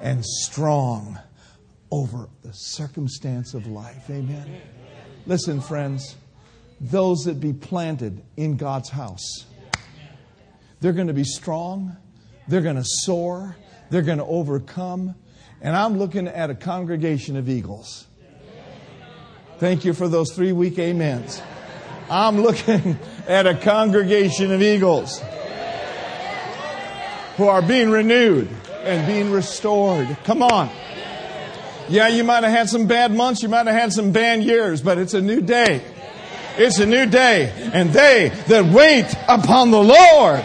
and 0.00 0.24
strong 0.24 1.18
over 1.90 2.28
the 2.42 2.52
circumstance 2.52 3.54
of 3.54 3.66
life. 3.66 4.08
Amen. 4.10 4.60
Listen, 5.26 5.60
friends 5.60 6.14
those 6.80 7.24
that 7.24 7.40
be 7.40 7.52
planted 7.52 8.22
in 8.36 8.56
God's 8.56 8.90
house. 8.90 9.46
They're 10.80 10.92
going 10.92 11.08
to 11.08 11.14
be 11.14 11.24
strong, 11.24 11.96
they're 12.48 12.60
going 12.60 12.76
to 12.76 12.84
soar, 12.84 13.56
they're 13.90 14.02
going 14.02 14.18
to 14.18 14.24
overcome. 14.24 15.14
And 15.60 15.74
I'm 15.74 15.98
looking 15.98 16.28
at 16.28 16.50
a 16.50 16.54
congregation 16.54 17.36
of 17.36 17.48
eagles. 17.48 18.06
Thank 19.58 19.86
you 19.86 19.94
for 19.94 20.06
those 20.06 20.32
three 20.32 20.52
weak 20.52 20.78
amens. 20.78 21.40
I'm 22.10 22.42
looking 22.42 22.98
at 23.26 23.46
a 23.46 23.54
congregation 23.54 24.52
of 24.52 24.62
eagles 24.62 25.22
who 27.36 27.48
are 27.48 27.62
being 27.62 27.90
renewed 27.90 28.48
and 28.84 29.06
being 29.06 29.30
restored. 29.30 30.16
Come 30.24 30.42
on. 30.42 30.70
Yeah, 31.88 32.08
you 32.08 32.24
might 32.24 32.42
have 32.42 32.52
had 32.52 32.68
some 32.68 32.86
bad 32.86 33.12
months, 33.12 33.42
you 33.42 33.48
might 33.48 33.66
have 33.66 33.76
had 33.76 33.92
some 33.92 34.12
bad 34.12 34.42
years, 34.42 34.82
but 34.82 34.98
it's 34.98 35.14
a 35.14 35.22
new 35.22 35.40
day. 35.40 35.82
It's 36.58 36.78
a 36.78 36.86
new 36.86 37.06
day. 37.06 37.52
And 37.72 37.90
they 37.90 38.32
that 38.48 38.64
wait 38.66 39.06
upon 39.28 39.70
the 39.70 39.82
Lord, 39.82 40.42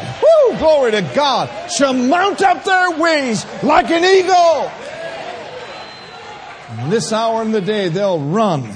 glory 0.62 0.92
to 0.92 1.02
God, 1.16 1.72
shall 1.72 1.94
mount 1.94 2.42
up 2.42 2.64
their 2.64 2.92
wings 2.92 3.46
like 3.64 3.90
an 3.90 4.06
eagle. 4.06 4.72
In 6.84 6.90
this 6.92 7.12
hour 7.12 7.42
in 7.42 7.52
the 7.52 7.62
day, 7.62 7.90
they'll 7.90 8.20
run 8.20 8.72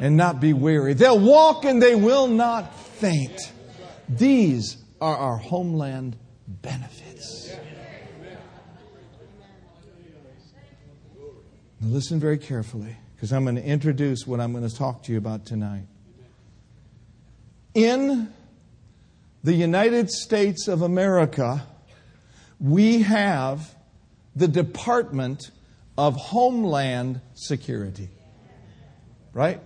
and 0.00 0.16
not 0.16 0.40
be 0.40 0.52
weary. 0.52 0.94
They'll 0.94 1.18
walk 1.18 1.64
and 1.64 1.80
they 1.80 1.94
will 1.94 2.26
not 2.26 2.74
faint. 2.74 3.52
These 4.08 4.76
are 5.00 5.16
our 5.16 5.36
homeland 5.36 6.16
benefits. 6.48 7.52
Now 11.80 11.88
listen 11.88 12.18
very 12.18 12.38
carefully 12.38 12.96
because 13.14 13.32
I'm 13.32 13.44
going 13.44 13.54
to 13.54 13.64
introduce 13.64 14.26
what 14.26 14.40
I'm 14.40 14.52
going 14.52 14.68
to 14.68 14.74
talk 14.74 15.04
to 15.04 15.12
you 15.12 15.18
about 15.18 15.46
tonight. 15.46 15.84
In 17.78 18.34
the 19.44 19.54
United 19.54 20.10
States 20.10 20.66
of 20.66 20.82
America, 20.82 21.64
we 22.58 23.02
have 23.02 23.72
the 24.34 24.48
Department 24.48 25.52
of 25.96 26.16
Homeland 26.16 27.20
Security. 27.34 28.08
Right? 29.32 29.60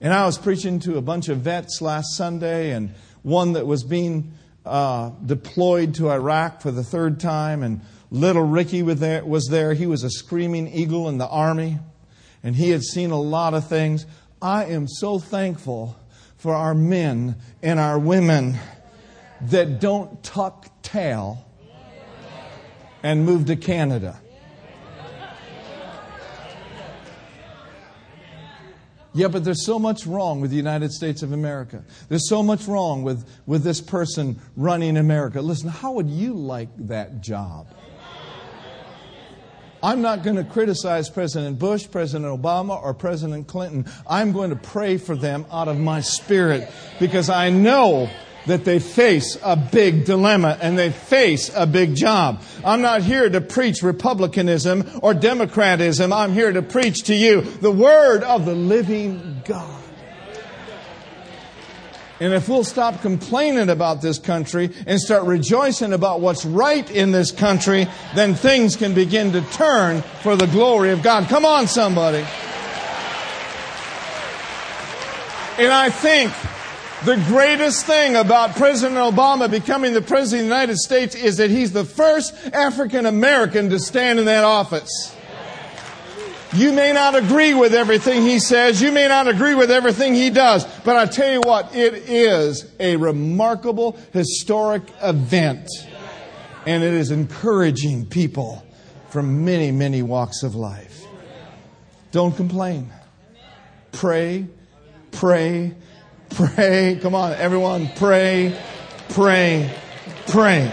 And 0.00 0.14
I 0.14 0.24
was 0.24 0.38
preaching 0.38 0.80
to 0.80 0.96
a 0.96 1.02
bunch 1.02 1.28
of 1.28 1.40
vets 1.40 1.82
last 1.82 2.16
Sunday, 2.16 2.70
and 2.70 2.94
one 3.20 3.52
that 3.52 3.66
was 3.66 3.84
being 3.84 4.32
uh, 4.64 5.10
deployed 5.26 5.96
to 5.96 6.10
Iraq 6.10 6.62
for 6.62 6.70
the 6.70 6.82
third 6.82 7.20
time, 7.20 7.62
and 7.62 7.82
Little 8.10 8.44
Ricky 8.44 8.82
was 8.82 8.98
there, 8.98 9.22
was 9.26 9.48
there. 9.48 9.74
He 9.74 9.86
was 9.86 10.04
a 10.04 10.10
screaming 10.10 10.68
eagle 10.68 11.06
in 11.10 11.18
the 11.18 11.28
army, 11.28 11.80
and 12.42 12.56
he 12.56 12.70
had 12.70 12.82
seen 12.82 13.10
a 13.10 13.20
lot 13.20 13.52
of 13.52 13.68
things. 13.68 14.06
I 14.40 14.64
am 14.64 14.88
so 14.88 15.18
thankful 15.18 15.94
for 16.38 16.54
our 16.54 16.74
men 16.74 17.36
and 17.62 17.78
our 17.78 17.98
women 17.98 18.56
that 19.42 19.80
don't 19.80 20.22
tuck 20.22 20.68
tail 20.82 21.44
and 23.02 23.24
move 23.24 23.46
to 23.46 23.56
Canada. 23.56 24.20
Yeah, 29.14 29.26
but 29.26 29.42
there's 29.42 29.64
so 29.64 29.80
much 29.80 30.06
wrong 30.06 30.40
with 30.40 30.50
the 30.50 30.56
United 30.56 30.92
States 30.92 31.22
of 31.22 31.32
America. 31.32 31.82
There's 32.08 32.28
so 32.28 32.42
much 32.42 32.68
wrong 32.68 33.02
with, 33.02 33.28
with 33.46 33.64
this 33.64 33.80
person 33.80 34.38
running 34.56 34.96
America. 34.96 35.40
Listen, 35.40 35.70
how 35.70 35.92
would 35.92 36.08
you 36.08 36.34
like 36.34 36.68
that 36.86 37.20
job? 37.20 37.66
I'm 39.82 40.02
not 40.02 40.22
going 40.22 40.36
to 40.36 40.44
criticize 40.44 41.08
President 41.08 41.58
Bush, 41.58 41.88
President 41.90 42.26
Obama, 42.26 42.82
or 42.82 42.94
President 42.94 43.46
Clinton. 43.46 43.86
I'm 44.08 44.32
going 44.32 44.50
to 44.50 44.56
pray 44.56 44.98
for 44.98 45.14
them 45.14 45.46
out 45.50 45.68
of 45.68 45.78
my 45.78 46.00
spirit 46.00 46.68
because 46.98 47.30
I 47.30 47.50
know 47.50 48.10
that 48.46 48.64
they 48.64 48.78
face 48.78 49.36
a 49.44 49.56
big 49.56 50.04
dilemma 50.04 50.58
and 50.60 50.76
they 50.76 50.90
face 50.90 51.50
a 51.54 51.66
big 51.66 51.94
job. 51.94 52.42
I'm 52.64 52.80
not 52.80 53.02
here 53.02 53.28
to 53.28 53.40
preach 53.40 53.82
republicanism 53.82 54.84
or 55.02 55.14
democratism. 55.14 56.12
I'm 56.12 56.32
here 56.32 56.52
to 56.52 56.62
preach 56.62 57.04
to 57.04 57.14
you 57.14 57.42
the 57.42 57.70
word 57.70 58.22
of 58.22 58.46
the 58.46 58.54
living 58.54 59.42
God. 59.44 59.77
And 62.20 62.34
if 62.34 62.48
we'll 62.48 62.64
stop 62.64 63.00
complaining 63.00 63.68
about 63.68 64.02
this 64.02 64.18
country 64.18 64.70
and 64.86 65.00
start 65.00 65.24
rejoicing 65.24 65.92
about 65.92 66.20
what's 66.20 66.44
right 66.44 66.90
in 66.90 67.12
this 67.12 67.30
country, 67.30 67.86
then 68.14 68.34
things 68.34 68.74
can 68.74 68.92
begin 68.92 69.32
to 69.32 69.40
turn 69.52 70.02
for 70.22 70.34
the 70.34 70.46
glory 70.46 70.90
of 70.90 71.02
God. 71.02 71.28
Come 71.28 71.44
on, 71.44 71.68
somebody. 71.68 72.24
And 75.58 75.72
I 75.72 75.90
think 75.90 76.32
the 77.04 77.16
greatest 77.28 77.86
thing 77.86 78.16
about 78.16 78.56
President 78.56 78.98
Obama 78.98 79.48
becoming 79.48 79.92
the 79.92 80.02
President 80.02 80.42
of 80.42 80.48
the 80.48 80.54
United 80.54 80.76
States 80.78 81.14
is 81.14 81.36
that 81.36 81.50
he's 81.50 81.72
the 81.72 81.84
first 81.84 82.34
African 82.52 83.06
American 83.06 83.70
to 83.70 83.78
stand 83.78 84.18
in 84.18 84.24
that 84.24 84.42
office. 84.42 85.14
You 86.54 86.72
may 86.72 86.92
not 86.92 87.14
agree 87.14 87.52
with 87.52 87.74
everything 87.74 88.22
he 88.22 88.38
says. 88.38 88.80
You 88.80 88.90
may 88.90 89.06
not 89.06 89.28
agree 89.28 89.54
with 89.54 89.70
everything 89.70 90.14
he 90.14 90.30
does. 90.30 90.64
But 90.82 90.96
I 90.96 91.06
tell 91.06 91.30
you 91.30 91.40
what, 91.40 91.74
it 91.74 91.94
is 92.08 92.70
a 92.80 92.96
remarkable 92.96 93.98
historic 94.12 94.82
event. 95.02 95.68
And 96.66 96.82
it 96.82 96.94
is 96.94 97.10
encouraging 97.10 98.06
people 98.06 98.64
from 99.10 99.44
many, 99.44 99.72
many 99.72 100.02
walks 100.02 100.42
of 100.42 100.54
life. 100.54 101.04
Don't 102.12 102.34
complain. 102.34 102.90
Pray, 103.92 104.46
pray, 105.10 105.74
pray. 106.30 106.98
Come 107.00 107.14
on, 107.14 107.32
everyone, 107.34 107.90
pray, 107.96 108.58
pray, 109.10 109.74
pray. 110.26 110.72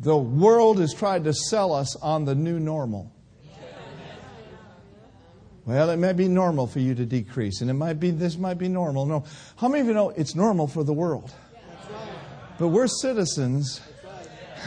The 0.00 0.16
world 0.16 0.78
has 0.78 0.94
tried 0.94 1.24
to 1.24 1.34
sell 1.34 1.74
us 1.74 1.94
on 1.96 2.24
the 2.24 2.34
new 2.34 2.58
normal. 2.58 3.12
Well, 5.66 5.90
it 5.90 5.98
may 5.98 6.14
be 6.14 6.26
normal 6.26 6.66
for 6.66 6.80
you 6.80 6.94
to 6.94 7.04
decrease, 7.04 7.60
and 7.60 7.68
it 7.68 7.74
might 7.74 8.00
be 8.00 8.10
this 8.10 8.38
might 8.38 8.56
be 8.56 8.66
normal. 8.66 9.04
No, 9.04 9.24
how 9.56 9.68
many 9.68 9.82
of 9.82 9.86
you 9.86 9.92
know 9.92 10.08
it's 10.08 10.34
normal 10.34 10.66
for 10.66 10.82
the 10.82 10.94
world? 10.94 11.30
But 12.58 12.68
we're 12.68 12.88
citizens 12.88 13.80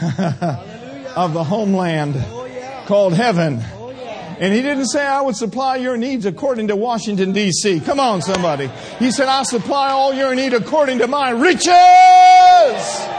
of 0.00 1.34
the 1.34 1.44
homeland 1.44 2.14
called 2.86 3.12
heaven. 3.12 3.60
And 4.38 4.52
he 4.52 4.62
didn't 4.62 4.86
say, 4.86 5.04
I 5.04 5.20
would 5.20 5.36
supply 5.36 5.76
your 5.76 5.96
needs 5.96 6.26
according 6.26 6.68
to 6.68 6.76
Washington, 6.76 7.32
D.C. 7.32 7.80
Come 7.80 8.00
on, 8.00 8.22
somebody. 8.22 8.68
He 8.98 9.10
said, 9.10 9.28
I'll 9.28 9.44
supply 9.44 9.90
all 9.90 10.12
your 10.12 10.34
need 10.34 10.54
according 10.54 10.98
to 10.98 11.06
my 11.06 11.30
riches 11.30 13.13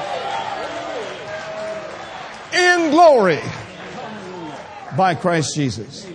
in 2.55 2.91
glory 2.91 3.41
by 4.97 5.15
Christ 5.15 5.55
Jesus. 5.55 6.07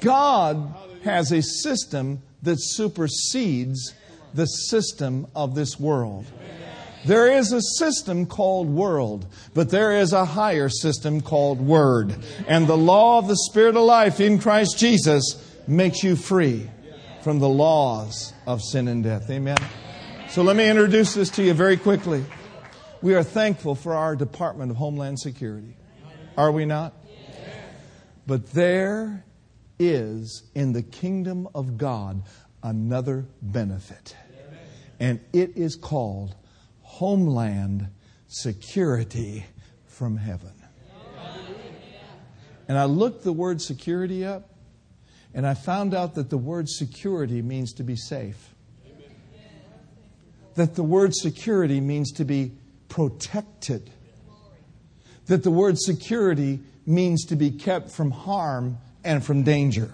God 0.00 0.74
has 1.04 1.32
a 1.32 1.42
system 1.42 2.22
that 2.42 2.56
supersedes 2.58 3.94
the 4.34 4.46
system 4.46 5.26
of 5.34 5.54
this 5.54 5.80
world. 5.80 6.26
There 7.06 7.32
is 7.32 7.52
a 7.52 7.62
system 7.62 8.26
called 8.26 8.68
world, 8.68 9.26
but 9.54 9.70
there 9.70 9.92
is 9.96 10.12
a 10.12 10.24
higher 10.24 10.68
system 10.68 11.22
called 11.22 11.60
word. 11.60 12.14
And 12.46 12.66
the 12.66 12.76
law 12.76 13.18
of 13.18 13.26
the 13.26 13.36
Spirit 13.36 13.74
of 13.76 13.84
life 13.84 14.20
in 14.20 14.38
Christ 14.38 14.78
Jesus 14.78 15.42
makes 15.66 16.02
you 16.02 16.14
free 16.14 16.68
from 17.22 17.38
the 17.38 17.48
laws 17.48 18.34
of 18.46 18.62
sin 18.62 18.86
and 18.86 19.02
death. 19.02 19.30
Amen. 19.30 19.56
So 20.28 20.42
let 20.42 20.56
me 20.56 20.68
introduce 20.68 21.14
this 21.14 21.30
to 21.30 21.42
you 21.42 21.54
very 21.54 21.76
quickly. 21.76 22.24
We 23.02 23.14
are 23.14 23.22
thankful 23.22 23.76
for 23.76 23.94
our 23.94 24.14
Department 24.14 24.70
of 24.70 24.76
Homeland 24.76 25.18
Security. 25.18 25.74
Are 26.36 26.52
we 26.52 26.66
not? 26.66 26.94
But 28.26 28.52
there 28.52 29.24
is 29.78 30.42
in 30.54 30.74
the 30.74 30.82
kingdom 30.82 31.48
of 31.54 31.78
God 31.78 32.22
another 32.62 33.24
benefit. 33.40 34.14
And 34.98 35.18
it 35.32 35.56
is 35.56 35.76
called 35.76 36.34
Homeland 36.82 37.88
Security 38.28 39.46
from 39.86 40.18
Heaven. 40.18 40.52
And 42.68 42.76
I 42.76 42.84
looked 42.84 43.24
the 43.24 43.32
word 43.32 43.62
security 43.62 44.26
up, 44.26 44.50
and 45.32 45.46
I 45.46 45.54
found 45.54 45.94
out 45.94 46.16
that 46.16 46.28
the 46.28 46.36
word 46.36 46.68
security 46.68 47.40
means 47.40 47.72
to 47.74 47.82
be 47.82 47.96
safe. 47.96 48.54
That 50.56 50.74
the 50.74 50.84
word 50.84 51.14
security 51.14 51.80
means 51.80 52.12
to 52.12 52.26
be 52.26 52.52
protected. 52.90 53.90
That 55.26 55.42
the 55.42 55.50
word 55.50 55.78
security 55.78 56.60
means 56.84 57.24
to 57.26 57.36
be 57.36 57.50
kept 57.50 57.90
from 57.90 58.10
harm 58.10 58.78
and 59.02 59.24
from 59.24 59.44
danger. 59.44 59.92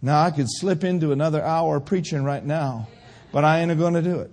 Now, 0.00 0.22
I 0.22 0.30
could 0.30 0.46
slip 0.48 0.84
into 0.84 1.12
another 1.12 1.42
hour 1.42 1.80
preaching 1.80 2.22
right 2.22 2.44
now, 2.44 2.88
but 3.32 3.44
I 3.44 3.60
ain't 3.60 3.76
going 3.78 3.94
to 3.94 4.02
do 4.02 4.20
it. 4.20 4.30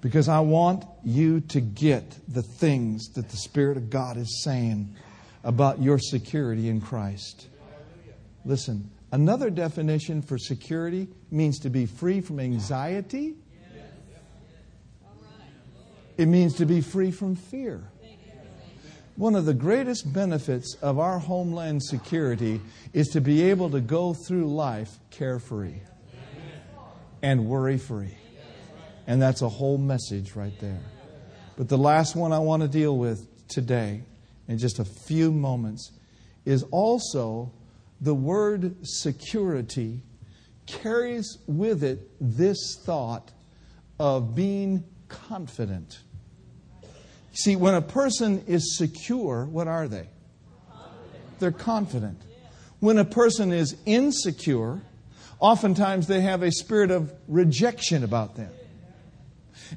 Because 0.00 0.28
I 0.28 0.40
want 0.40 0.84
you 1.04 1.40
to 1.40 1.60
get 1.60 2.04
the 2.28 2.42
things 2.42 3.08
that 3.14 3.28
the 3.28 3.36
Spirit 3.36 3.76
of 3.76 3.90
God 3.90 4.16
is 4.16 4.42
saying 4.44 4.94
about 5.42 5.80
your 5.80 5.98
security 5.98 6.68
in 6.68 6.80
Christ. 6.80 7.48
Listen, 8.44 8.90
another 9.12 9.50
definition 9.50 10.22
for 10.22 10.38
security 10.38 11.08
means 11.30 11.58
to 11.60 11.70
be 11.70 11.86
free 11.86 12.20
from 12.20 12.38
anxiety. 12.38 13.34
It 16.16 16.26
means 16.26 16.54
to 16.54 16.66
be 16.66 16.80
free 16.80 17.10
from 17.10 17.34
fear. 17.34 17.82
One 19.16 19.36
of 19.36 19.44
the 19.44 19.54
greatest 19.54 20.12
benefits 20.12 20.76
of 20.82 20.98
our 20.98 21.18
homeland 21.20 21.82
security 21.82 22.60
is 22.92 23.08
to 23.08 23.20
be 23.20 23.42
able 23.42 23.70
to 23.70 23.80
go 23.80 24.12
through 24.12 24.52
life 24.52 24.98
carefree 25.10 25.80
and 27.22 27.46
worry 27.46 27.78
free. 27.78 28.16
And 29.06 29.22
that's 29.22 29.42
a 29.42 29.48
whole 29.48 29.78
message 29.78 30.34
right 30.34 30.58
there. 30.60 30.80
But 31.56 31.68
the 31.68 31.78
last 31.78 32.16
one 32.16 32.32
I 32.32 32.40
want 32.40 32.62
to 32.62 32.68
deal 32.68 32.96
with 32.96 33.28
today, 33.48 34.02
in 34.48 34.58
just 34.58 34.80
a 34.80 34.84
few 34.84 35.30
moments, 35.30 35.92
is 36.44 36.64
also 36.72 37.52
the 38.00 38.14
word 38.14 38.74
security 38.82 40.02
carries 40.66 41.38
with 41.46 41.84
it 41.84 42.10
this 42.20 42.78
thought 42.84 43.30
of 44.00 44.34
being 44.34 44.82
confident. 45.08 46.00
See, 47.32 47.56
when 47.56 47.74
a 47.74 47.82
person 47.82 48.44
is 48.46 48.76
secure, 48.76 49.44
what 49.44 49.68
are 49.68 49.88
they? 49.88 50.08
They're 51.40 51.52
confident. 51.52 52.20
When 52.80 52.98
a 52.98 53.04
person 53.04 53.52
is 53.52 53.76
insecure, 53.86 54.80
oftentimes 55.40 56.06
they 56.06 56.20
have 56.20 56.42
a 56.42 56.52
spirit 56.52 56.90
of 56.90 57.12
rejection 57.28 58.04
about 58.04 58.36
them. 58.36 58.52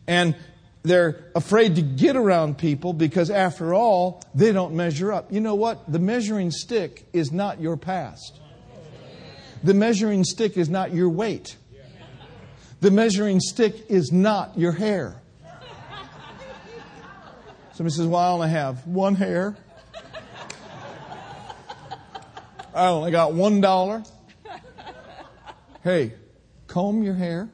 And 0.07 0.35
they're 0.83 1.31
afraid 1.35 1.75
to 1.75 1.81
get 1.81 2.15
around 2.15 2.57
people 2.57 2.93
because, 2.93 3.29
after 3.29 3.73
all, 3.73 4.21
they 4.33 4.51
don't 4.51 4.75
measure 4.75 5.11
up. 5.11 5.31
You 5.31 5.39
know 5.41 5.55
what? 5.55 5.91
The 5.91 5.99
measuring 5.99 6.51
stick 6.51 7.07
is 7.13 7.31
not 7.31 7.59
your 7.59 7.77
past, 7.77 8.39
the 9.63 9.73
measuring 9.73 10.23
stick 10.23 10.57
is 10.57 10.69
not 10.69 10.93
your 10.93 11.09
weight, 11.09 11.57
the 12.79 12.91
measuring 12.91 13.39
stick 13.39 13.89
is 13.89 14.11
not 14.11 14.57
your 14.57 14.71
hair. 14.71 15.21
Somebody 17.73 17.95
says, 17.95 18.07
Well, 18.07 18.19
I 18.19 18.29
only 18.29 18.49
have 18.49 18.87
one 18.87 19.15
hair. 19.15 19.55
I 22.73 22.87
only 22.87 23.11
got 23.11 23.33
one 23.33 23.61
dollar. 23.61 24.03
Hey, 25.83 26.13
comb 26.67 27.01
your 27.03 27.13
hair. 27.13 27.49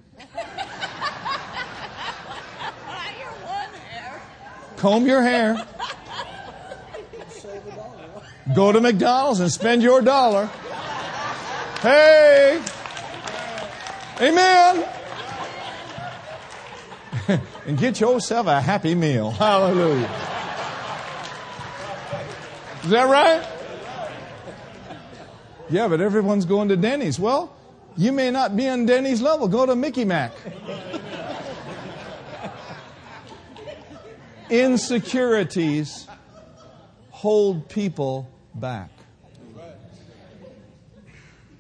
comb 4.84 5.06
your 5.06 5.22
hair, 5.22 5.66
go 8.54 8.74
to 8.74 8.82
McDonald's 8.82 9.40
and 9.40 9.50
spend 9.50 9.82
your 9.82 10.02
dollar. 10.02 10.48
Hey! 11.82 12.62
Amen! 14.20 14.93
And 17.66 17.78
get 17.78 18.00
yourself 18.00 18.48
a 18.48 18.62
happy 18.62 18.96
meal. 18.96 19.32
Hallelujah. 19.32 20.10
Is 22.84 22.90
that 22.90 23.10
right? 23.10 23.48
Yeah, 25.70 25.88
but 25.88 26.02
everyone's 26.02 26.46
going 26.46 26.70
to 26.70 26.76
Denny's. 26.76 27.18
Well, 27.18 27.56
you 27.96 28.12
may 28.12 28.30
not 28.32 28.56
be 28.56 28.68
on 28.68 28.86
Denny's 28.86 29.22
level. 29.22 29.48
Go 29.48 29.66
to 29.66 29.76
Mickey 29.76 30.04
Mac. 30.04 30.34
Insecurities 34.50 36.08
hold 37.10 37.70
people 37.70 38.30
back. 38.54 38.90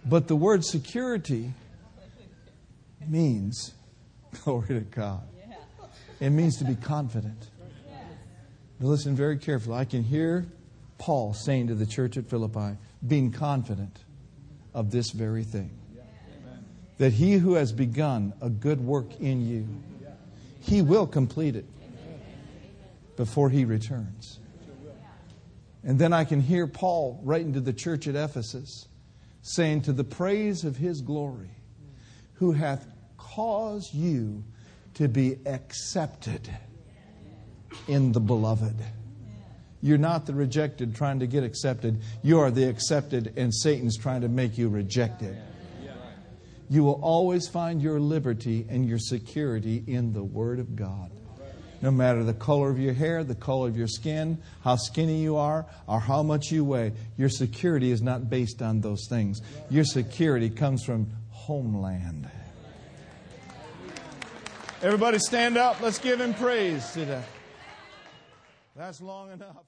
But 0.06 0.28
the 0.28 0.36
word 0.36 0.66
security 0.66 1.54
means, 3.08 3.74
glory 4.43 4.68
to 4.68 4.82
God, 4.82 5.22
it 6.24 6.30
means 6.30 6.57
to 6.57 6.63
be 6.63 6.76
confident. 6.76 7.49
Now 8.80 8.88
listen 8.88 9.15
very 9.15 9.38
carefully. 9.38 9.76
I 9.76 9.86
can 9.86 10.03
hear 10.03 10.45
Paul 10.97 11.34
saying 11.34 11.67
to 11.67 11.76
the 11.76 11.86
church 11.86 12.15
at 12.15 12.30
Philippi, 12.30 12.78
being 13.05 13.32
confident 13.32 13.99
of 14.74 14.89
this 14.89 15.11
very 15.11 15.43
thing. 15.43 15.71
That 16.97 17.11
he 17.11 17.34
who 17.34 17.55
has 17.55 17.74
begun 17.74 18.34
a 18.41 18.49
good 18.49 18.80
work 18.80 19.19
in 19.19 19.45
you, 19.45 19.67
he 20.61 20.82
will 20.82 21.07
complete 21.07 21.57
it 21.57 21.65
before 23.17 23.49
he 23.49 23.65
returns. 23.65 24.39
And 25.84 25.99
then 25.99 26.13
I 26.13 26.24
can 26.24 26.39
hear 26.39 26.67
Paul 26.67 27.19
writing 27.24 27.51
to 27.53 27.59
the 27.59 27.74
church 27.74 28.07
at 28.07 28.15
Ephesus, 28.15 28.88
saying, 29.41 29.82
To 29.82 29.91
the 29.91 30.05
praise 30.05 30.63
of 30.63 30.78
his 30.78 31.01
glory, 31.01 31.51
who 32.36 32.53
hath 32.53 32.88
caused 33.17 33.93
you 33.93 34.45
to 34.96 35.08
be 35.08 35.38
accepted 35.46 36.50
in 37.88 38.12
the 38.12 38.20
beloved. 38.20 38.76
You're 39.82 39.98
not 39.98 40.26
the 40.26 40.34
rejected 40.34 40.96
trying 40.96 41.20
to 41.20 41.28
get 41.28 41.44
accepted. 41.44 42.02
You 42.22 42.39
are 42.39 42.52
the 42.52 42.70
accepted, 42.70 43.34
and 43.36 43.54
Satan's 43.54 43.98
trying 43.98 44.22
to 44.22 44.30
make 44.30 44.58
you 44.58 44.70
rejected. 44.70 45.38
You 46.70 46.84
will 46.84 47.02
always 47.02 47.48
find 47.48 47.82
your 47.82 48.00
liberty 48.00 48.66
and 48.70 48.88
your 48.88 48.98
security 48.98 49.84
in 49.86 50.14
the 50.14 50.24
Word 50.24 50.60
of 50.60 50.76
God. 50.76 51.12
No 51.82 51.91
matter 51.91 52.24
the 52.24 52.34
color 52.34 52.70
of 52.70 52.80
your 52.80 52.94
hair, 52.94 53.26
the 53.26 53.36
color 53.36 53.68
of 53.68 53.76
your 53.76 53.89
skin, 53.89 54.41
how 54.64 54.78
skinny 54.78 55.22
you 55.22 55.36
are, 55.36 55.66
or 55.86 56.00
how 56.00 56.24
much 56.24 56.50
you 56.50 56.64
weigh, 56.64 56.94
your 57.18 57.28
security 57.28 57.91
is 57.91 58.02
not 58.02 58.30
based 58.30 58.62
on 58.62 58.80
those 58.80 59.06
things. 59.10 59.41
Your 59.70 59.84
security 59.84 60.50
comes 60.50 60.86
from 60.86 61.12
homeland. 61.30 62.30
Everybody 64.84 65.17
stand 65.17 65.55
up. 65.55 65.79
Let's 65.79 65.97
give 65.97 66.19
him 66.19 66.34
praise 66.34 66.91
today. 66.91 67.23
That's 68.75 68.99
long 68.99 69.31
enough. 69.31 69.63